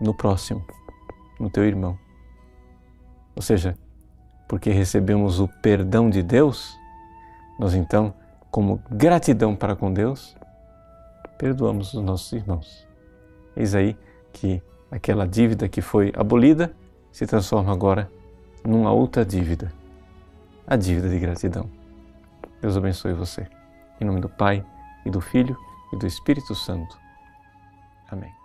no 0.00 0.12
próximo, 0.12 0.66
no 1.38 1.48
teu 1.48 1.64
irmão. 1.64 1.96
Ou 3.36 3.42
seja, 3.42 3.78
porque 4.48 4.70
recebemos 4.70 5.38
o 5.38 5.46
perdão 5.62 6.10
de 6.10 6.22
Deus, 6.22 6.76
nós 7.58 7.74
então, 7.74 8.12
como 8.50 8.82
gratidão 8.90 9.54
para 9.54 9.76
com 9.76 9.92
Deus, 9.92 10.36
perdoamos 11.38 11.94
os 11.94 12.02
nossos 12.02 12.32
irmãos. 12.32 12.86
Eis 13.56 13.74
aí 13.74 13.96
que 14.32 14.60
aquela 14.94 15.26
dívida 15.26 15.68
que 15.68 15.82
foi 15.82 16.12
abolida 16.16 16.72
se 17.10 17.26
transforma 17.26 17.72
agora 17.72 18.08
numa 18.64 18.92
outra 18.92 19.24
dívida, 19.24 19.72
a 20.64 20.76
dívida 20.76 21.08
de 21.08 21.18
gratidão. 21.18 21.68
Deus 22.62 22.76
abençoe 22.76 23.12
você. 23.12 23.46
Em 24.00 24.04
nome 24.04 24.20
do 24.20 24.28
Pai 24.28 24.64
e 25.04 25.10
do 25.10 25.20
Filho 25.20 25.56
e 25.92 25.96
do 25.96 26.06
Espírito 26.06 26.54
Santo. 26.54 26.96
Amém. 28.08 28.43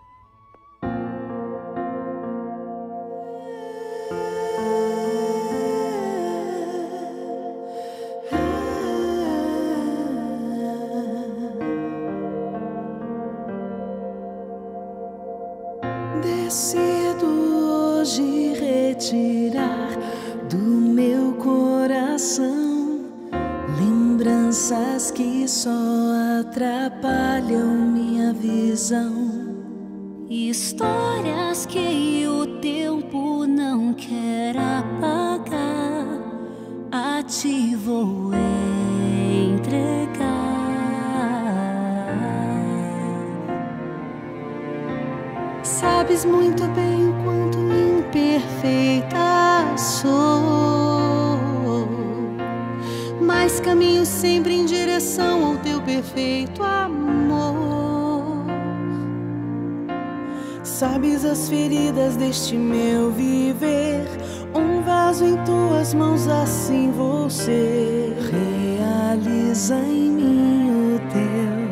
Sabes 60.80 61.26
as 61.26 61.50
feridas 61.50 62.16
deste 62.16 62.56
meu 62.56 63.12
viver, 63.12 64.08
um 64.56 64.82
vaso 64.82 65.26
em 65.26 65.36
tuas 65.44 65.94
mãos, 65.94 66.26
assim 66.26 66.90
você 66.92 68.14
realiza 68.32 69.76
em 69.76 70.10
mim 70.10 70.96
o 70.96 71.00
teu 71.12 71.68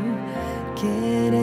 querer. 0.76 1.38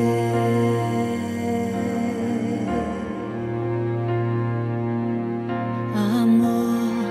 Amor, 6.21 7.07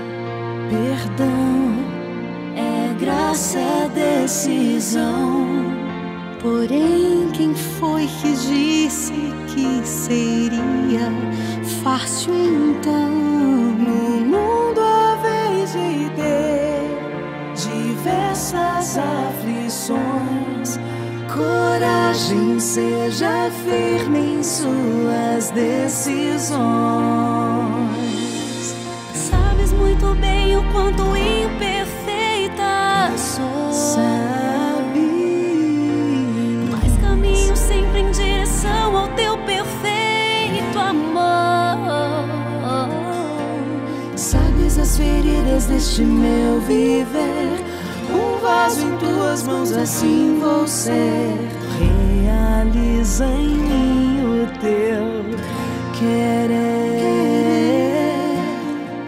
perdão, 0.70 1.74
é 2.54 2.94
graça, 3.04 3.58
é 3.58 3.88
decisão. 4.22 5.83
Porém, 6.44 7.30
quem 7.32 7.54
foi 7.54 8.06
que 8.06 8.32
disse 8.36 9.14
que 9.48 9.80
seria 9.82 11.10
fácil 11.82 12.34
então? 12.34 13.08
No 13.08 14.20
mundo 14.26 14.78
a 14.78 15.16
vez 15.22 15.72
de 15.72 16.10
ter 16.10 16.84
diversas 17.56 18.98
aflições, 18.98 20.78
coragem, 21.32 22.60
seja 22.60 23.50
firme 23.64 24.34
em 24.34 24.42
suas 24.42 25.48
decisões. 25.48 26.60
Sabes 29.14 29.72
muito 29.72 30.14
bem 30.20 30.58
o 30.58 30.72
quanto 30.74 31.04
imperfeita 31.16 31.73
as 44.94 44.98
feridas 44.98 45.66
deste 45.66 46.02
meu 46.02 46.60
viver. 46.60 47.64
Um 48.10 48.38
vaso 48.40 48.86
em 48.86 48.96
tuas 48.98 49.42
mãos, 49.42 49.72
assim 49.72 50.38
vou 50.40 50.68
ser. 50.68 51.36
Realiza 52.24 53.26
em 53.26 53.56
mim 53.56 54.20
o 54.24 54.46
teu 54.60 55.24
querer. 55.98 56.54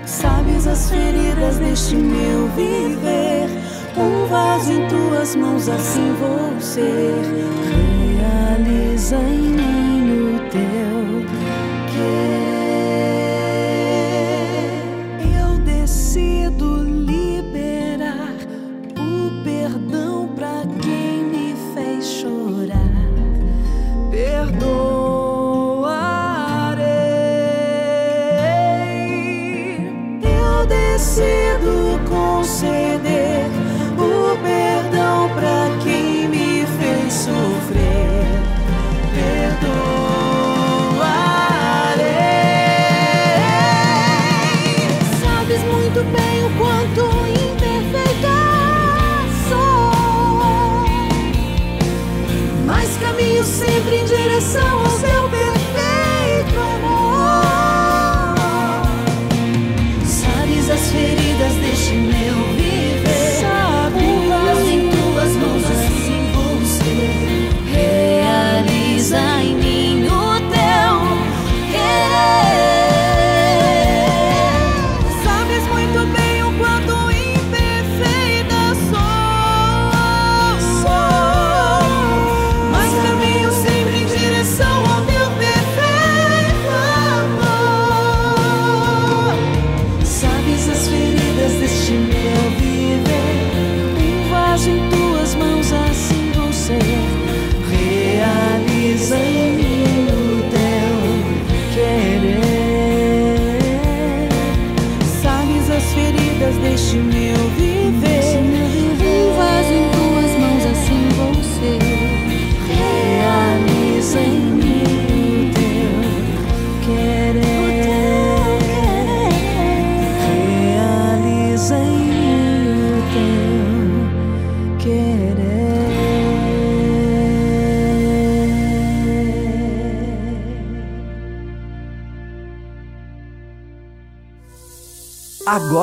Sabes 0.06 0.66
as 0.66 0.90
feridas 0.90 1.58
deste 1.58 1.94
meu 1.94 2.48
viver. 2.56 3.48
Um 3.96 4.26
vaso 4.26 4.72
em 4.72 4.88
tuas 4.88 5.36
mãos, 5.36 5.68
assim 5.68 6.12
vou 6.18 6.60
ser. 6.60 7.95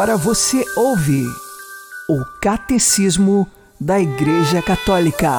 Agora 0.03 0.17
você 0.17 0.65
ouve 0.75 1.25
o 2.09 2.25
Catecismo 2.41 3.49
da 3.79 4.01
Igreja 4.01 4.61
Católica. 4.61 5.31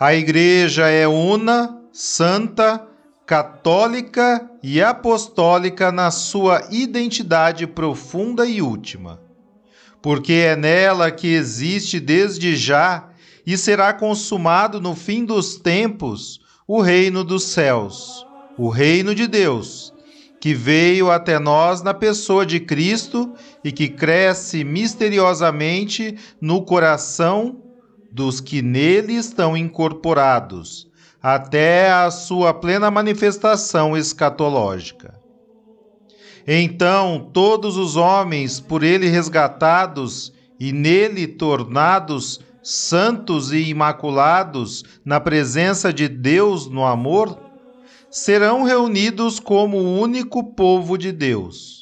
A 0.00 0.14
Igreja 0.14 0.88
é 0.88 1.06
una, 1.06 1.78
santa, 1.92 2.86
católica 3.26 4.50
e 4.62 4.80
apostólica 4.80 5.92
na 5.92 6.10
sua 6.10 6.66
identidade 6.70 7.66
profunda 7.66 8.46
e 8.46 8.62
última. 8.62 9.20
Porque 10.00 10.32
é 10.32 10.56
nela 10.56 11.10
que 11.10 11.26
existe 11.26 12.00
desde 12.00 12.56
já 12.56 13.10
e 13.46 13.58
será 13.58 13.92
consumado 13.92 14.80
no 14.80 14.96
fim 14.96 15.26
dos 15.26 15.56
tempos 15.56 16.40
o 16.66 16.80
reino 16.80 17.22
dos 17.22 17.44
céus, 17.44 18.26
o 18.56 18.70
reino 18.70 19.14
de 19.14 19.26
Deus, 19.26 19.92
que 20.40 20.54
veio 20.54 21.10
até 21.10 21.38
nós 21.38 21.82
na 21.82 21.92
pessoa 21.92 22.46
de 22.46 22.60
Cristo 22.60 23.34
e 23.64 23.72
que 23.72 23.88
cresce 23.88 24.64
misteriosamente 24.64 26.16
no 26.40 26.62
coração 26.62 27.62
dos 28.12 28.40
que 28.40 28.62
nele 28.62 29.14
estão 29.14 29.56
incorporados, 29.56 30.88
até 31.22 31.90
a 31.90 32.10
sua 32.10 32.54
plena 32.54 32.90
manifestação 32.90 33.96
escatológica. 33.96 35.18
Então, 36.46 37.30
todos 37.32 37.76
os 37.76 37.96
homens, 37.96 38.58
por 38.58 38.82
ele 38.82 39.08
resgatados 39.08 40.32
e 40.58 40.72
nele 40.72 41.26
tornados 41.26 42.40
santos 42.62 43.52
e 43.52 43.68
imaculados 43.68 44.84
na 45.04 45.20
presença 45.20 45.92
de 45.92 46.08
Deus 46.08 46.68
no 46.68 46.84
amor, 46.84 47.38
serão 48.10 48.62
reunidos 48.62 49.38
como 49.38 49.76
o 49.76 50.00
único 50.00 50.54
povo 50.54 50.96
de 50.96 51.12
Deus. 51.12 51.78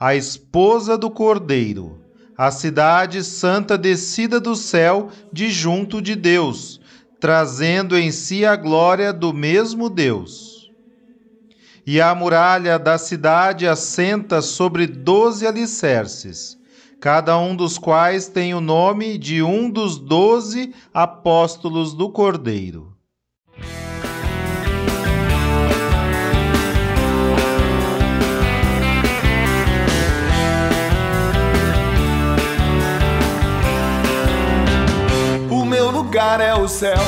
a 0.00 0.14
esposa 0.14 0.96
do 0.96 1.10
Cordeiro, 1.10 2.00
a 2.34 2.50
cidade 2.50 3.22
santa 3.22 3.76
descida 3.76 4.40
do 4.40 4.56
céu 4.56 5.10
de 5.30 5.50
junto 5.50 6.00
de 6.00 6.16
Deus, 6.16 6.80
trazendo 7.20 7.98
em 7.98 8.10
si 8.10 8.46
a 8.46 8.56
glória 8.56 9.12
do 9.12 9.34
mesmo 9.34 9.90
Deus. 9.90 10.70
E 11.86 12.00
a 12.00 12.14
muralha 12.14 12.78
da 12.78 12.96
cidade 12.96 13.68
assenta 13.68 14.40
sobre 14.40 14.86
doze 14.86 15.46
alicerces, 15.46 16.56
cada 16.98 17.38
um 17.38 17.54
dos 17.54 17.76
quais 17.76 18.26
tem 18.26 18.54
o 18.54 18.60
nome 18.60 19.18
de 19.18 19.42
um 19.42 19.70
dos 19.70 19.98
doze 19.98 20.74
apóstolos 20.94 21.92
do 21.92 22.08
Cordeiro. 22.08 22.89
Lugar 36.10 36.40
é 36.40 36.52
o 36.52 36.66
céu. 36.66 36.98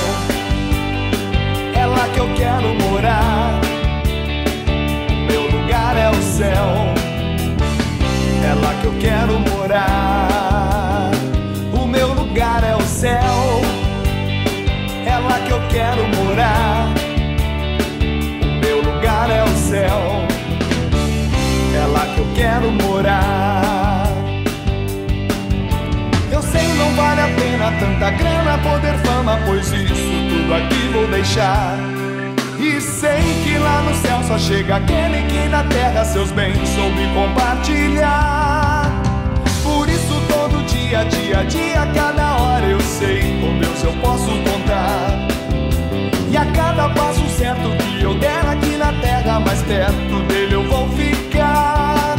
É 1.75 1.85
lá 1.85 2.09
que 2.15 2.21
eu 2.21 2.33
quero 2.35 2.73
morar. 2.85 3.61
Meu 5.29 5.51
lugar 5.51 5.97
é 5.97 6.09
o 6.09 6.23
céu. 6.23 6.69
É 8.49 8.55
lá 8.55 8.73
que 8.81 8.87
eu 8.87 8.95
quero 9.01 9.41
morar. 9.41 11.11
O 11.75 11.85
meu 11.85 12.15
lugar 12.15 12.63
é 12.63 12.77
o 12.77 12.83
céu. 12.83 13.19
É 15.05 15.19
lá 15.19 15.41
que 15.41 15.51
eu 15.51 15.61
quero 15.69 16.07
morar. 16.17 16.95
O 18.41 18.65
meu 18.65 18.83
lugar 18.83 19.29
é 19.31 19.43
o 19.43 19.57
céu. 19.57 19.99
É 21.75 21.87
lá 21.87 22.07
que 22.15 22.21
eu 22.21 22.27
quero 22.37 22.71
morar. 22.71 24.07
Eu 26.31 26.41
sei 26.41 26.69
não 26.75 26.95
vale 26.95 27.21
a 27.21 27.32
tanta 27.71 28.11
grana, 28.11 28.59
poder, 28.59 28.95
fama, 29.05 29.39
pois 29.47 29.73
isso 29.73 29.95
tudo 30.29 30.55
aqui 30.55 30.89
vou 30.93 31.07
deixar. 31.07 31.79
E 32.59 32.81
sei 32.81 33.21
que 33.45 33.59
lá 33.59 33.83
no 33.83 33.95
céu 33.95 34.23
só 34.27 34.39
chega 34.39 34.77
aquele 34.77 35.23
que 35.29 35.49
na 35.49 35.65
terra 35.65 36.05
seus 36.05 36.31
bens 36.31 36.69
soube 36.69 37.09
compartilhar. 37.15 38.91
Por 39.63 39.89
isso 39.89 40.21
todo 40.29 40.65
dia, 40.67 41.05
dia, 41.05 41.45
dia, 41.45 41.87
cada 41.95 42.37
hora 42.37 42.67
eu 42.67 42.81
sei 42.81 43.41
com 43.41 43.59
Deus 43.59 43.83
eu 43.85 43.93
posso 44.01 44.31
contar. 44.43 45.29
E 46.31 46.37
a 46.37 46.47
cada 46.47 46.89
passo 46.91 47.29
certo 47.29 47.69
que 47.77 48.03
eu 48.03 48.15
der 48.19 48.47
aqui 48.47 48.77
na 48.77 48.93
terra, 49.01 49.41
mais 49.41 49.63
perto 49.63 50.23
dele 50.27 50.55
eu 50.55 50.65
vou 50.69 50.89
ficar. 50.91 52.17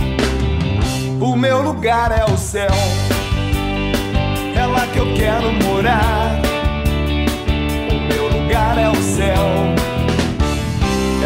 O 1.19 1.35
meu 1.35 1.61
lugar 1.61 2.11
é 2.11 2.25
o 2.25 2.37
céu 2.37 2.71
que 4.93 4.99
eu 4.99 5.13
quero 5.15 5.51
morar. 5.51 6.39
O 7.89 8.13
meu 8.13 8.29
lugar 8.29 8.77
é 8.77 8.87
o 8.87 8.95
céu, 8.95 9.49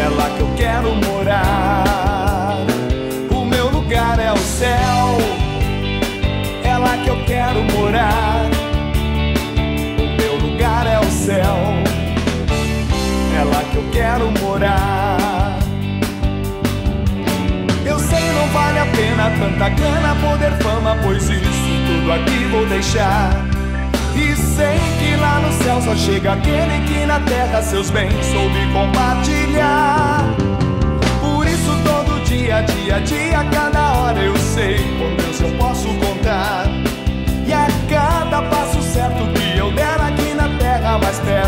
é 0.02 0.08
lá 0.08 0.30
que 0.30 0.40
eu 0.40 0.50
quero 0.56 0.94
morar. 1.06 2.64
O 3.30 3.44
meu 3.44 3.68
lugar 3.70 4.18
é 4.18 4.32
o 4.32 4.38
céu, 4.38 5.18
é 6.64 6.78
lá 6.78 6.96
que 6.96 7.10
eu 7.10 7.24
quero 7.26 7.62
morar. 7.76 8.46
O 9.98 10.22
meu 10.22 10.36
lugar 10.38 10.86
é 10.86 10.98
o 10.98 11.10
céu, 11.10 11.56
é 13.38 13.44
lá 13.44 13.62
que 13.70 13.76
eu 13.76 13.84
quero 13.92 14.30
morar. 14.40 15.58
Eu 17.84 17.98
sei 17.98 18.32
não 18.32 18.46
vale 18.48 18.78
a 18.78 18.86
pena 18.86 19.30
tanta 19.38 19.68
grana, 19.68 20.16
poder, 20.16 20.52
fama, 20.62 20.96
pois 21.02 21.28
isso 21.28 21.68
tudo 21.86 22.12
aqui 22.12 22.44
vou 22.50 22.66
deixar. 22.66 23.57
E 24.18 24.34
sei 24.34 24.78
que 24.98 25.14
lá 25.16 25.38
no 25.38 25.52
céu 25.62 25.80
só 25.80 25.94
chega 25.94 26.32
aquele 26.32 26.80
que 26.86 27.06
na 27.06 27.20
terra 27.20 27.62
seus 27.62 27.88
bens 27.90 28.26
soube 28.26 28.72
compartilhar. 28.72 30.24
Por 31.20 31.46
isso 31.46 31.70
todo 31.84 32.24
dia, 32.24 32.60
dia, 32.62 32.98
dia, 33.00 33.44
cada 33.52 33.92
hora 33.92 34.18
eu 34.18 34.36
sei 34.36 34.78
com 34.98 35.14
Deus 35.14 35.40
eu 35.40 35.56
posso 35.56 35.88
contar. 35.94 36.66
E 37.46 37.52
a 37.52 37.68
cada 37.88 38.42
passo 38.42 38.82
certo 38.82 39.24
que 39.32 39.56
eu 39.56 39.70
der 39.72 40.00
aqui 40.00 40.34
na 40.34 40.48
terra, 40.58 40.98
mais 40.98 41.20
perto 41.20 41.47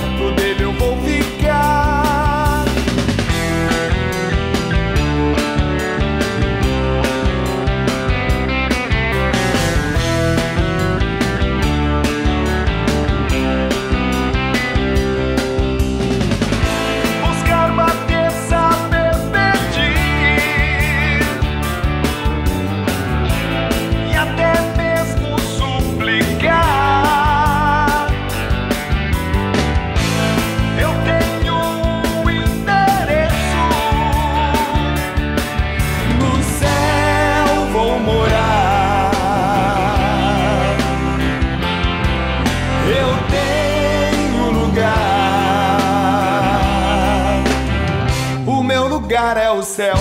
lugar 49.10 49.36
é 49.36 49.50
o 49.50 49.60
céu. 49.60 49.96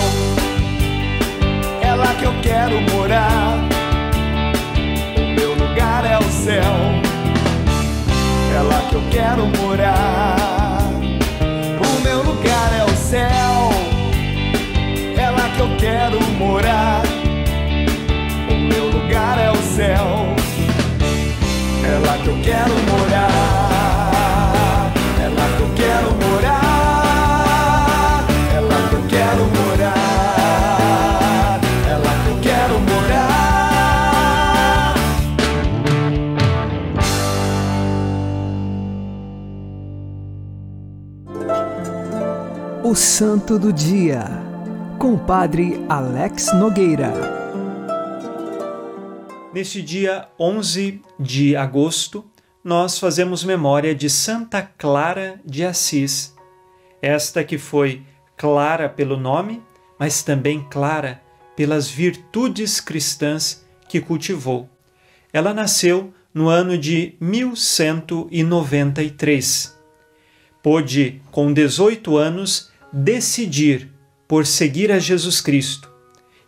É 1.82 1.92
lá 1.96 2.14
que 2.14 2.24
eu 2.24 2.32
quero 2.40 2.80
morar. 2.92 3.58
O 5.16 5.34
meu 5.34 5.52
lugar 5.54 6.04
é 6.04 6.16
o 6.16 6.30
céu. 6.30 6.62
É 8.54 8.60
lá 8.60 8.80
que 8.88 8.94
eu 8.94 9.02
quero 9.10 9.46
morar. 9.58 10.36
O 11.42 12.00
meu 12.04 12.22
lugar 12.22 12.72
é 12.72 12.84
o 12.84 12.96
céu. 12.96 13.72
É 15.18 15.28
lá 15.28 15.48
que 15.56 15.60
eu 15.60 15.76
quero 15.76 16.20
morar. 16.38 17.02
O 18.48 18.54
meu 18.54 18.90
lugar 18.90 19.40
é 19.40 19.50
o 19.50 19.56
céu. 19.56 20.36
É 21.84 22.06
lá 22.06 22.16
que 22.18 22.28
eu 22.28 22.38
quero 22.44 22.74
morar. 22.88 23.69
O 42.90 42.94
Santo 42.96 43.56
do 43.56 43.72
Dia, 43.72 44.24
com 44.98 45.14
o 45.14 45.18
Padre 45.18 45.80
Alex 45.88 46.52
Nogueira. 46.58 47.12
Neste 49.54 49.80
dia 49.80 50.26
11 50.36 51.00
de 51.16 51.54
agosto, 51.54 52.28
nós 52.64 52.98
fazemos 52.98 53.44
memória 53.44 53.94
de 53.94 54.10
Santa 54.10 54.68
Clara 54.76 55.40
de 55.44 55.64
Assis. 55.64 56.34
Esta 57.00 57.44
que 57.44 57.58
foi 57.58 58.02
clara 58.36 58.88
pelo 58.88 59.16
nome, 59.16 59.62
mas 59.96 60.24
também 60.24 60.66
clara 60.68 61.22
pelas 61.54 61.88
virtudes 61.88 62.80
cristãs 62.80 63.64
que 63.88 64.00
cultivou. 64.00 64.68
Ela 65.32 65.54
nasceu 65.54 66.12
no 66.34 66.48
ano 66.48 66.76
de 66.76 67.14
1193. 67.20 69.78
Pôde, 70.60 71.22
com 71.30 71.52
18 71.52 72.16
anos, 72.16 72.69
decidir 72.92 73.90
por 74.26 74.46
seguir 74.46 74.90
a 74.92 74.98
Jesus 74.98 75.40
Cristo. 75.40 75.90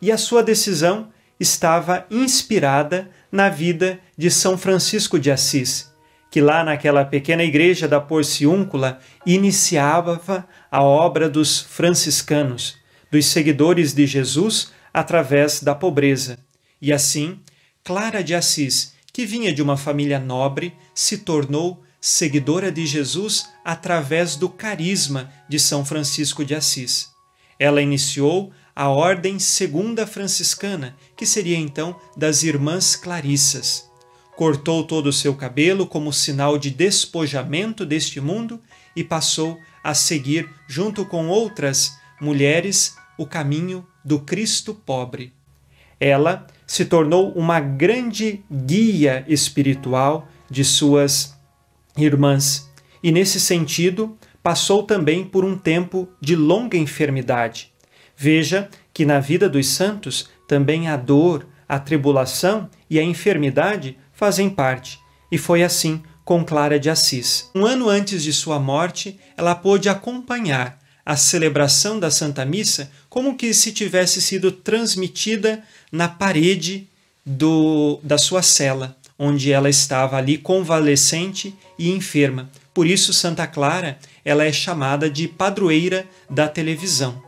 E 0.01 0.11
a 0.11 0.19
sua 0.19 0.43
decisão 0.43 1.11
estava 1.39 2.07
inspirada 2.11 3.11
na 3.31 3.49
vida 3.49 3.99
de 4.17 4.31
São 4.31 4.57
Francisco 4.57 5.19
de 5.19 5.31
Assis, 5.31 5.93
que 6.31 6.41
lá 6.41 6.65
naquela 6.65 7.05
pequena 7.05 7.43
igreja 7.43 7.89
da 7.89 8.01
Porciúncula 8.01 9.01
iniciava 9.27 10.47
a 10.71 10.83
obra 10.83 11.29
dos 11.29 11.61
franciscanos, 11.61 12.77
dos 13.11 13.27
seguidores 13.27 13.93
de 13.93 14.07
Jesus 14.07 14.73
através 14.93 15.63
da 15.63 15.75
pobreza. 15.75 16.39
E 16.81 16.93
assim, 16.93 17.41
Clara 17.85 18.23
de 18.23 18.35
Assis, 18.35 18.95
que 19.13 19.27
vinha 19.27 19.53
de 19.53 19.63
uma 19.63 19.77
família 19.77 20.19
nobre, 20.19 20.75
se 20.95 21.19
tornou 21.19 21.83
seguidora 22.05 22.73
de 22.73 22.85
Jesus 22.85 23.49
através 23.65 24.35
do 24.35 24.49
carisma 24.49 25.33
de 25.49 25.61
São 25.61 25.85
Francisco 25.85 26.45
de 26.45 26.53
Assis. 26.53 27.13
Ela 27.61 27.81
iniciou 27.81 28.53
a 28.75 28.89
Ordem 28.89 29.39
Segunda 29.39 30.05
Franciscana, 30.05 30.97
que 31.17 31.25
seria 31.25 31.57
então 31.57 31.95
das 32.17 32.43
Irmãs 32.43 32.97
Clarissas. 32.97 33.89
Cortou 34.35 34.83
todo 34.83 35.07
o 35.07 35.13
seu 35.13 35.37
cabelo 35.37 35.87
como 35.87 36.13
sinal 36.13 36.59
de 36.59 36.71
despojamento 36.71 37.87
deste 37.87 38.21
mundo 38.21 38.61
e 38.97 39.05
passou 39.05 39.57
a 39.85 39.95
seguir, 39.95 40.51
junto 40.67 41.05
com 41.07 41.29
outras 41.29 41.97
mulheres, 42.21 42.97
o 43.17 43.25
caminho 43.25 43.87
do 44.05 44.19
Cristo 44.19 44.75
pobre. 44.75 45.33
Ela 46.01 46.49
se 46.67 46.85
tornou 46.85 47.31
uma 47.35 47.61
grande 47.61 48.43
guia 48.51 49.25
espiritual 49.29 50.27
de 50.51 50.65
suas 50.65 51.41
irmãs 51.97 52.71
e, 53.03 53.11
nesse 53.11 53.41
sentido, 53.41 54.17
passou 54.43 54.83
também 54.83 55.25
por 55.25 55.45
um 55.45 55.57
tempo 55.57 56.09
de 56.21 56.35
longa 56.35 56.77
enfermidade. 56.77 57.73
Veja 58.17 58.69
que 58.93 59.05
na 59.05 59.21
vida 59.21 59.49
dos 59.49 59.67
santos 59.69 60.29
também 60.47 60.89
a 60.89 60.97
dor, 60.97 61.47
a 61.69 61.79
tribulação 61.79 62.69
e 62.89 62.99
a 62.99 63.03
enfermidade 63.03 63.97
fazem 64.13 64.51
parte, 64.51 64.99
e 65.31 65.39
foi 65.39 65.63
assim 65.63 66.03
com 66.25 66.45
Clara 66.45 66.79
de 66.79 66.91
Assis. 66.91 67.51
Um 67.55 67.65
ano 67.65 67.89
antes 67.89 68.23
de 68.23 68.33
sua 68.33 68.59
morte, 68.59 69.19
ela 69.37 69.55
pôde 69.55 69.89
acompanhar 69.89 70.79
a 71.05 71.17
celebração 71.17 71.99
da 71.99 72.11
Santa 72.11 72.45
Missa 72.45 72.91
como 73.09 73.37
que 73.37 73.53
se 73.53 73.73
tivesse 73.73 74.23
sido 74.23 74.53
transmitida 74.53 75.63
na 75.91 76.09
parede 76.09 76.89
do, 77.27 77.99
da 78.03 78.19
sua 78.19 78.43
cela, 78.43 78.97
onde 79.19 79.53
ela 79.53 79.69
estava 79.69 80.17
ali 80.17 80.39
convalescente 80.39 81.55
e 81.79 81.91
enferma. 81.91 82.51
Por 82.73 82.87
isso, 82.87 83.13
Santa 83.13 83.47
Clara 83.47 83.99
ela 84.25 84.45
é 84.45 84.53
chamada 84.53 85.11
de 85.11 85.29
padroeira 85.29 86.07
da 86.29 86.49
televisão. 86.49 87.23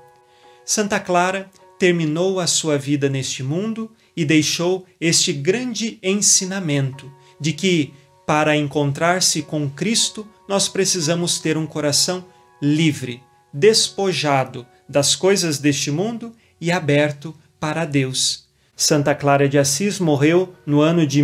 Santa 0.65 0.99
Clara 0.99 1.51
terminou 1.79 2.41
a 2.41 2.47
sua 2.47 2.79
vida 2.79 3.09
neste 3.09 3.43
mundo 3.43 3.91
e 4.17 4.25
deixou 4.25 4.87
este 5.01 5.33
grande 5.33 5.99
ensinamento 6.03 7.11
de 7.41 7.53
que, 7.53 7.93
para 8.27 8.57
encontrar-se 8.57 9.43
com 9.43 9.69
Cristo, 9.69 10.27
nós 10.49 10.69
precisamos 10.69 11.39
ter 11.39 11.57
um 11.57 11.67
coração 11.67 12.25
livre, 12.63 13.23
despojado 13.53 14.67
das 14.89 15.15
coisas 15.15 15.59
deste 15.59 15.91
mundo 15.91 16.33
e 16.61 16.71
aberto 16.71 17.35
para 17.59 17.85
Deus. 17.85 18.45
Santa 18.77 19.15
Clara 19.15 19.49
de 19.49 19.59
Assis 19.59 19.99
morreu 19.99 20.55
no 20.67 20.81
ano 20.81 21.07
de 21.07 21.23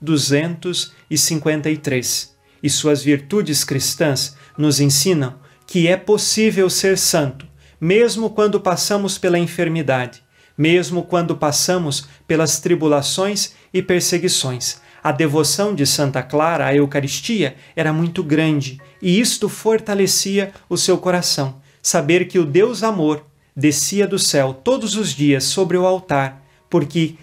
1253 0.00 2.30
e 2.62 2.70
suas 2.70 3.02
virtudes 3.02 3.64
cristãs 3.64 4.36
nos 4.56 4.80
ensinam 4.80 5.34
que 5.66 5.88
é 5.88 5.96
possível 5.96 6.68
ser 6.68 6.98
santo, 6.98 7.46
mesmo 7.80 8.30
quando 8.30 8.60
passamos 8.60 9.18
pela 9.18 9.38
enfermidade, 9.38 10.22
mesmo 10.58 11.02
quando 11.02 11.36
passamos 11.36 12.06
pelas 12.26 12.58
tribulações 12.58 13.52
e 13.72 13.82
perseguições. 13.82 14.80
A 15.02 15.12
devoção 15.12 15.74
de 15.74 15.86
Santa 15.86 16.22
Clara 16.22 16.66
à 16.66 16.74
Eucaristia 16.74 17.56
era 17.74 17.92
muito 17.92 18.22
grande 18.22 18.78
e 19.00 19.18
isto 19.18 19.48
fortalecia 19.48 20.52
o 20.68 20.76
seu 20.76 20.98
coração. 20.98 21.60
Saber 21.82 22.26
que 22.26 22.38
o 22.38 22.44
Deus 22.44 22.82
Amor 22.82 23.24
descia 23.56 24.06
do 24.06 24.18
céu 24.18 24.52
todos 24.52 24.96
os 24.96 25.14
dias 25.14 25.44
sobre 25.44 25.78
o 25.78 25.86
altar, 25.86 26.42
porque 26.68 27.16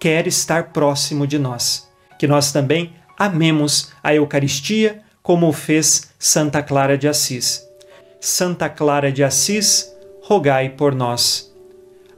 quer 0.00 0.26
estar 0.26 0.72
próximo 0.72 1.26
de 1.26 1.38
nós. 1.38 1.88
Que 2.18 2.26
nós 2.26 2.52
também 2.52 2.92
amemos 3.18 3.92
a 4.02 4.14
Eucaristia 4.14 5.02
como 5.22 5.52
fez 5.52 6.12
Santa 6.18 6.62
Clara 6.62 6.98
de 6.98 7.08
Assis. 7.08 7.66
Santa 8.20 8.68
Clara 8.68 9.12
de 9.12 9.22
Assis, 9.22 9.94
rogai 10.22 10.70
por 10.70 10.94
nós. 10.94 11.52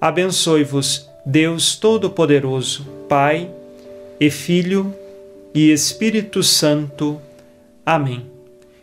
Abençoe-vos, 0.00 1.08
Deus 1.24 1.76
Todo-Poderoso, 1.76 2.86
Pai 3.08 3.50
e 4.20 4.30
Filho 4.30 4.94
e 5.52 5.72
Espírito 5.72 6.42
Santo. 6.42 7.20
Amém. 7.84 8.30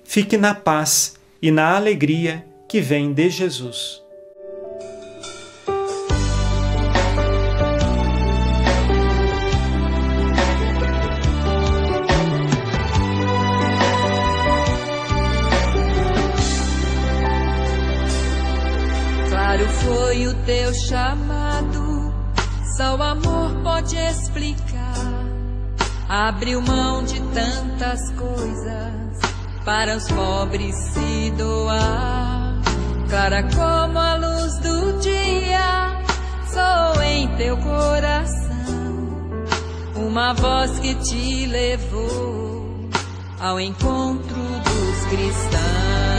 Fique 0.04 0.38
na 0.38 0.54
paz 0.54 1.16
e 1.42 1.50
na 1.50 1.76
alegria 1.76 2.46
que 2.68 2.82
vem 2.82 3.14
de 3.14 3.30
Jesus. 3.30 4.03
Teu 20.46 20.74
chamado, 20.74 22.14
só 22.76 22.96
o 22.96 23.04
amor 23.04 23.52
pode 23.64 23.96
explicar. 23.96 24.94
Abriu 26.08 26.62
mão 26.62 27.04
de 27.04 27.20
tantas 27.34 28.12
coisas 28.12 29.20
para 29.66 29.98
os 29.98 30.08
pobres 30.10 30.76
se 30.76 31.32
doar. 31.38 32.62
Clara 33.10 33.44
como 33.44 34.00
a 34.00 34.16
luz 34.16 34.58
do 34.60 35.00
dia, 35.00 36.02
sou 36.48 37.02
em 37.04 37.28
teu 37.38 37.58
coração 37.58 38.44
uma 39.96 40.34
voz 40.34 40.80
que 40.80 40.94
te 40.96 41.46
levou 41.48 42.90
ao 43.40 43.60
encontro 43.60 44.36
dos 44.36 45.06
cristãos. 45.10 46.13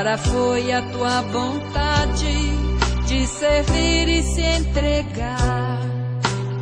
Clara 0.00 0.16
foi 0.16 0.72
a 0.72 0.80
tua 0.80 1.20
vontade 1.20 2.56
de 3.06 3.26
servir 3.26 4.08
e 4.08 4.22
se 4.22 4.40
entregar, 4.40 5.78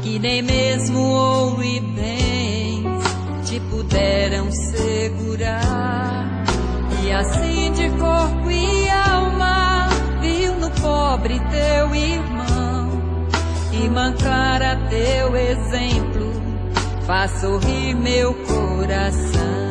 que 0.03 0.19
nem 0.19 0.43
mesmo 0.43 0.99
ouro 0.99 1.63
e 1.63 1.79
bens 1.79 3.05
te 3.49 3.61
puderam 3.61 4.51
segurar. 4.51 6.27
E 7.01 7.13
assim 7.13 7.71
de 7.75 7.89
corpo 7.91 8.51
e 8.51 8.91
alma 8.91 9.89
viu 10.21 10.57
no 10.57 10.71
pobre 10.73 11.39
teu 11.39 11.95
irmão 11.95 12.91
e 13.73 13.89
mancar 13.89 14.63
a 14.63 14.75
teu 14.89 15.37
exemplo 15.37 16.33
faz 17.07 17.31
sorrir 17.41 17.95
meu 17.95 18.35
coração. 18.35 19.68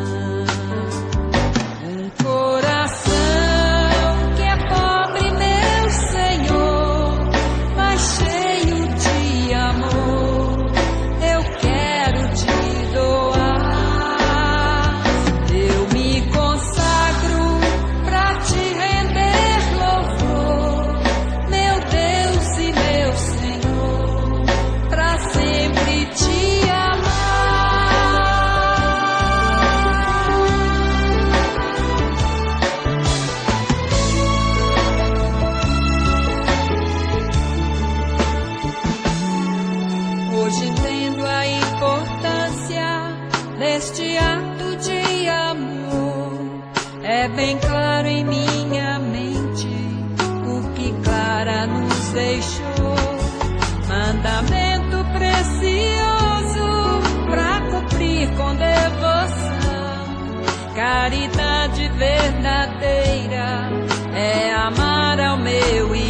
Caridade 60.77 61.89
verdadeira 61.97 63.67
é 64.13 64.53
amar 64.53 65.19
ao 65.19 65.35
meu 65.35 65.95
irmão. 65.95 66.06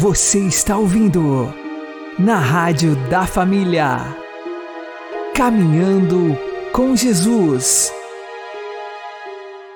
Você 0.00 0.38
está 0.38 0.78
ouvindo 0.78 1.52
na 2.18 2.38
Rádio 2.38 2.96
da 3.10 3.26
Família. 3.26 3.98
Caminhando 5.34 6.38
com 6.72 6.96
Jesus. 6.96 7.92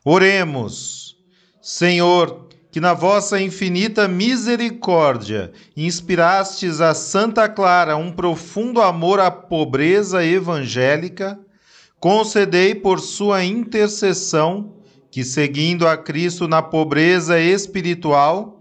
Oremos. 0.03 1.18
Senhor, 1.61 2.49
que 2.72 2.81
na 2.81 2.95
vossa 2.95 3.39
infinita 3.39 4.09
misericórdia 4.09 5.53
inspirastes 5.77 6.81
a 6.81 6.95
Santa 6.95 7.47
Clara 7.47 7.95
um 7.95 8.11
profundo 8.11 8.81
amor 8.81 9.20
à 9.20 9.31
pobreza 9.31 10.25
evangélica, 10.25 11.39
concedei 12.01 12.75
por 12.75 12.99
sua 12.99 13.45
intercessão 13.45 14.72
que, 15.11 15.22
seguindo 15.22 15.87
a 15.87 15.99
Cristo 15.99 16.49
na 16.49 16.62
pobreza 16.62 17.39
espiritual, 17.39 18.54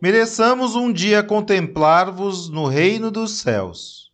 mereçamos 0.00 0.74
um 0.74 0.92
dia 0.92 1.22
contemplar-vos 1.22 2.48
no 2.48 2.66
reino 2.66 3.10
dos 3.10 3.38
céus. 3.38 4.10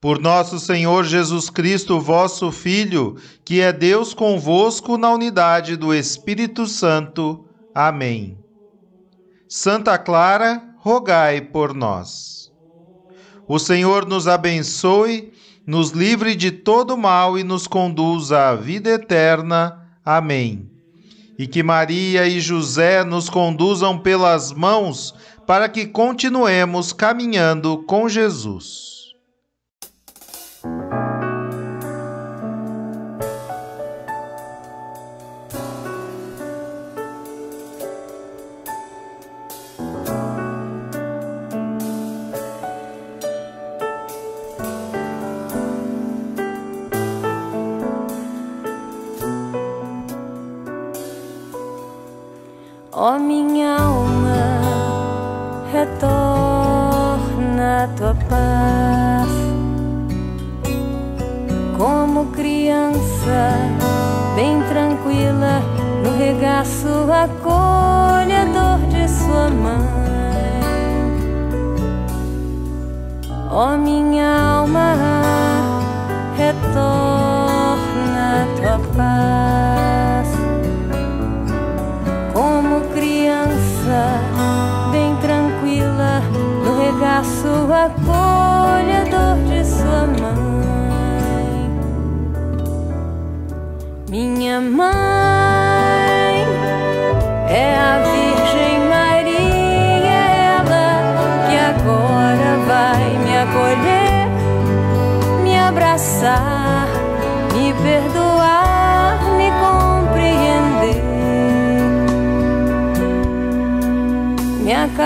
Por 0.00 0.20
nosso 0.20 0.60
Senhor 0.60 1.04
Jesus 1.04 1.48
Cristo, 1.48 2.00
vosso 2.00 2.52
Filho, 2.52 3.16
que 3.44 3.60
é 3.60 3.72
Deus 3.72 4.12
convosco 4.12 4.98
na 4.98 5.10
unidade 5.10 5.76
do 5.76 5.94
Espírito 5.94 6.66
Santo. 6.66 7.46
Amém. 7.74 8.38
Santa 9.48 9.96
Clara, 9.96 10.62
rogai 10.78 11.40
por 11.40 11.72
nós. 11.72 12.52
O 13.48 13.58
Senhor 13.58 14.06
nos 14.06 14.28
abençoe, 14.28 15.32
nos 15.66 15.90
livre 15.90 16.34
de 16.34 16.50
todo 16.50 16.96
mal 16.96 17.38
e 17.38 17.44
nos 17.44 17.66
conduza 17.66 18.50
à 18.50 18.54
vida 18.54 18.90
eterna. 18.90 19.88
Amém. 20.04 20.75
E 21.38 21.46
que 21.46 21.62
Maria 21.62 22.26
e 22.26 22.40
José 22.40 23.04
nos 23.04 23.28
conduzam 23.28 23.98
pelas 23.98 24.52
mãos 24.52 25.14
para 25.46 25.68
que 25.68 25.86
continuemos 25.86 26.92
caminhando 26.92 27.84
com 27.84 28.08
Jesus. 28.08 29.14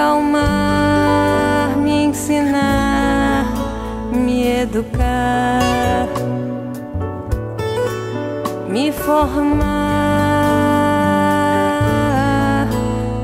Acalmar, 0.01 1.77
me 1.77 2.05
ensinar, 2.05 3.45
me 4.13 4.63
educar, 4.63 6.09
me 8.67 8.91
formar, 8.93 9.61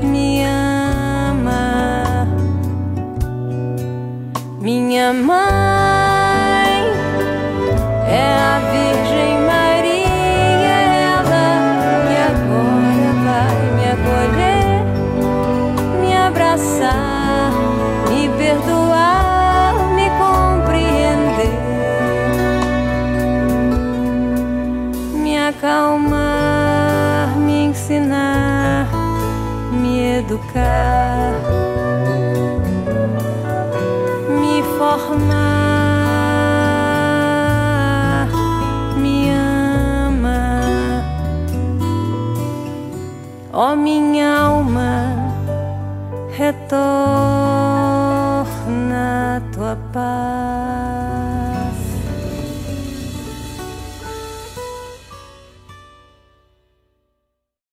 me 0.03 0.45
ama. 0.45 2.27
Minha 4.61 5.13
mãe 5.13 5.46
ó 43.69 43.75
minha 43.75 44.29
alma 44.45 44.93
retorna 46.37 47.46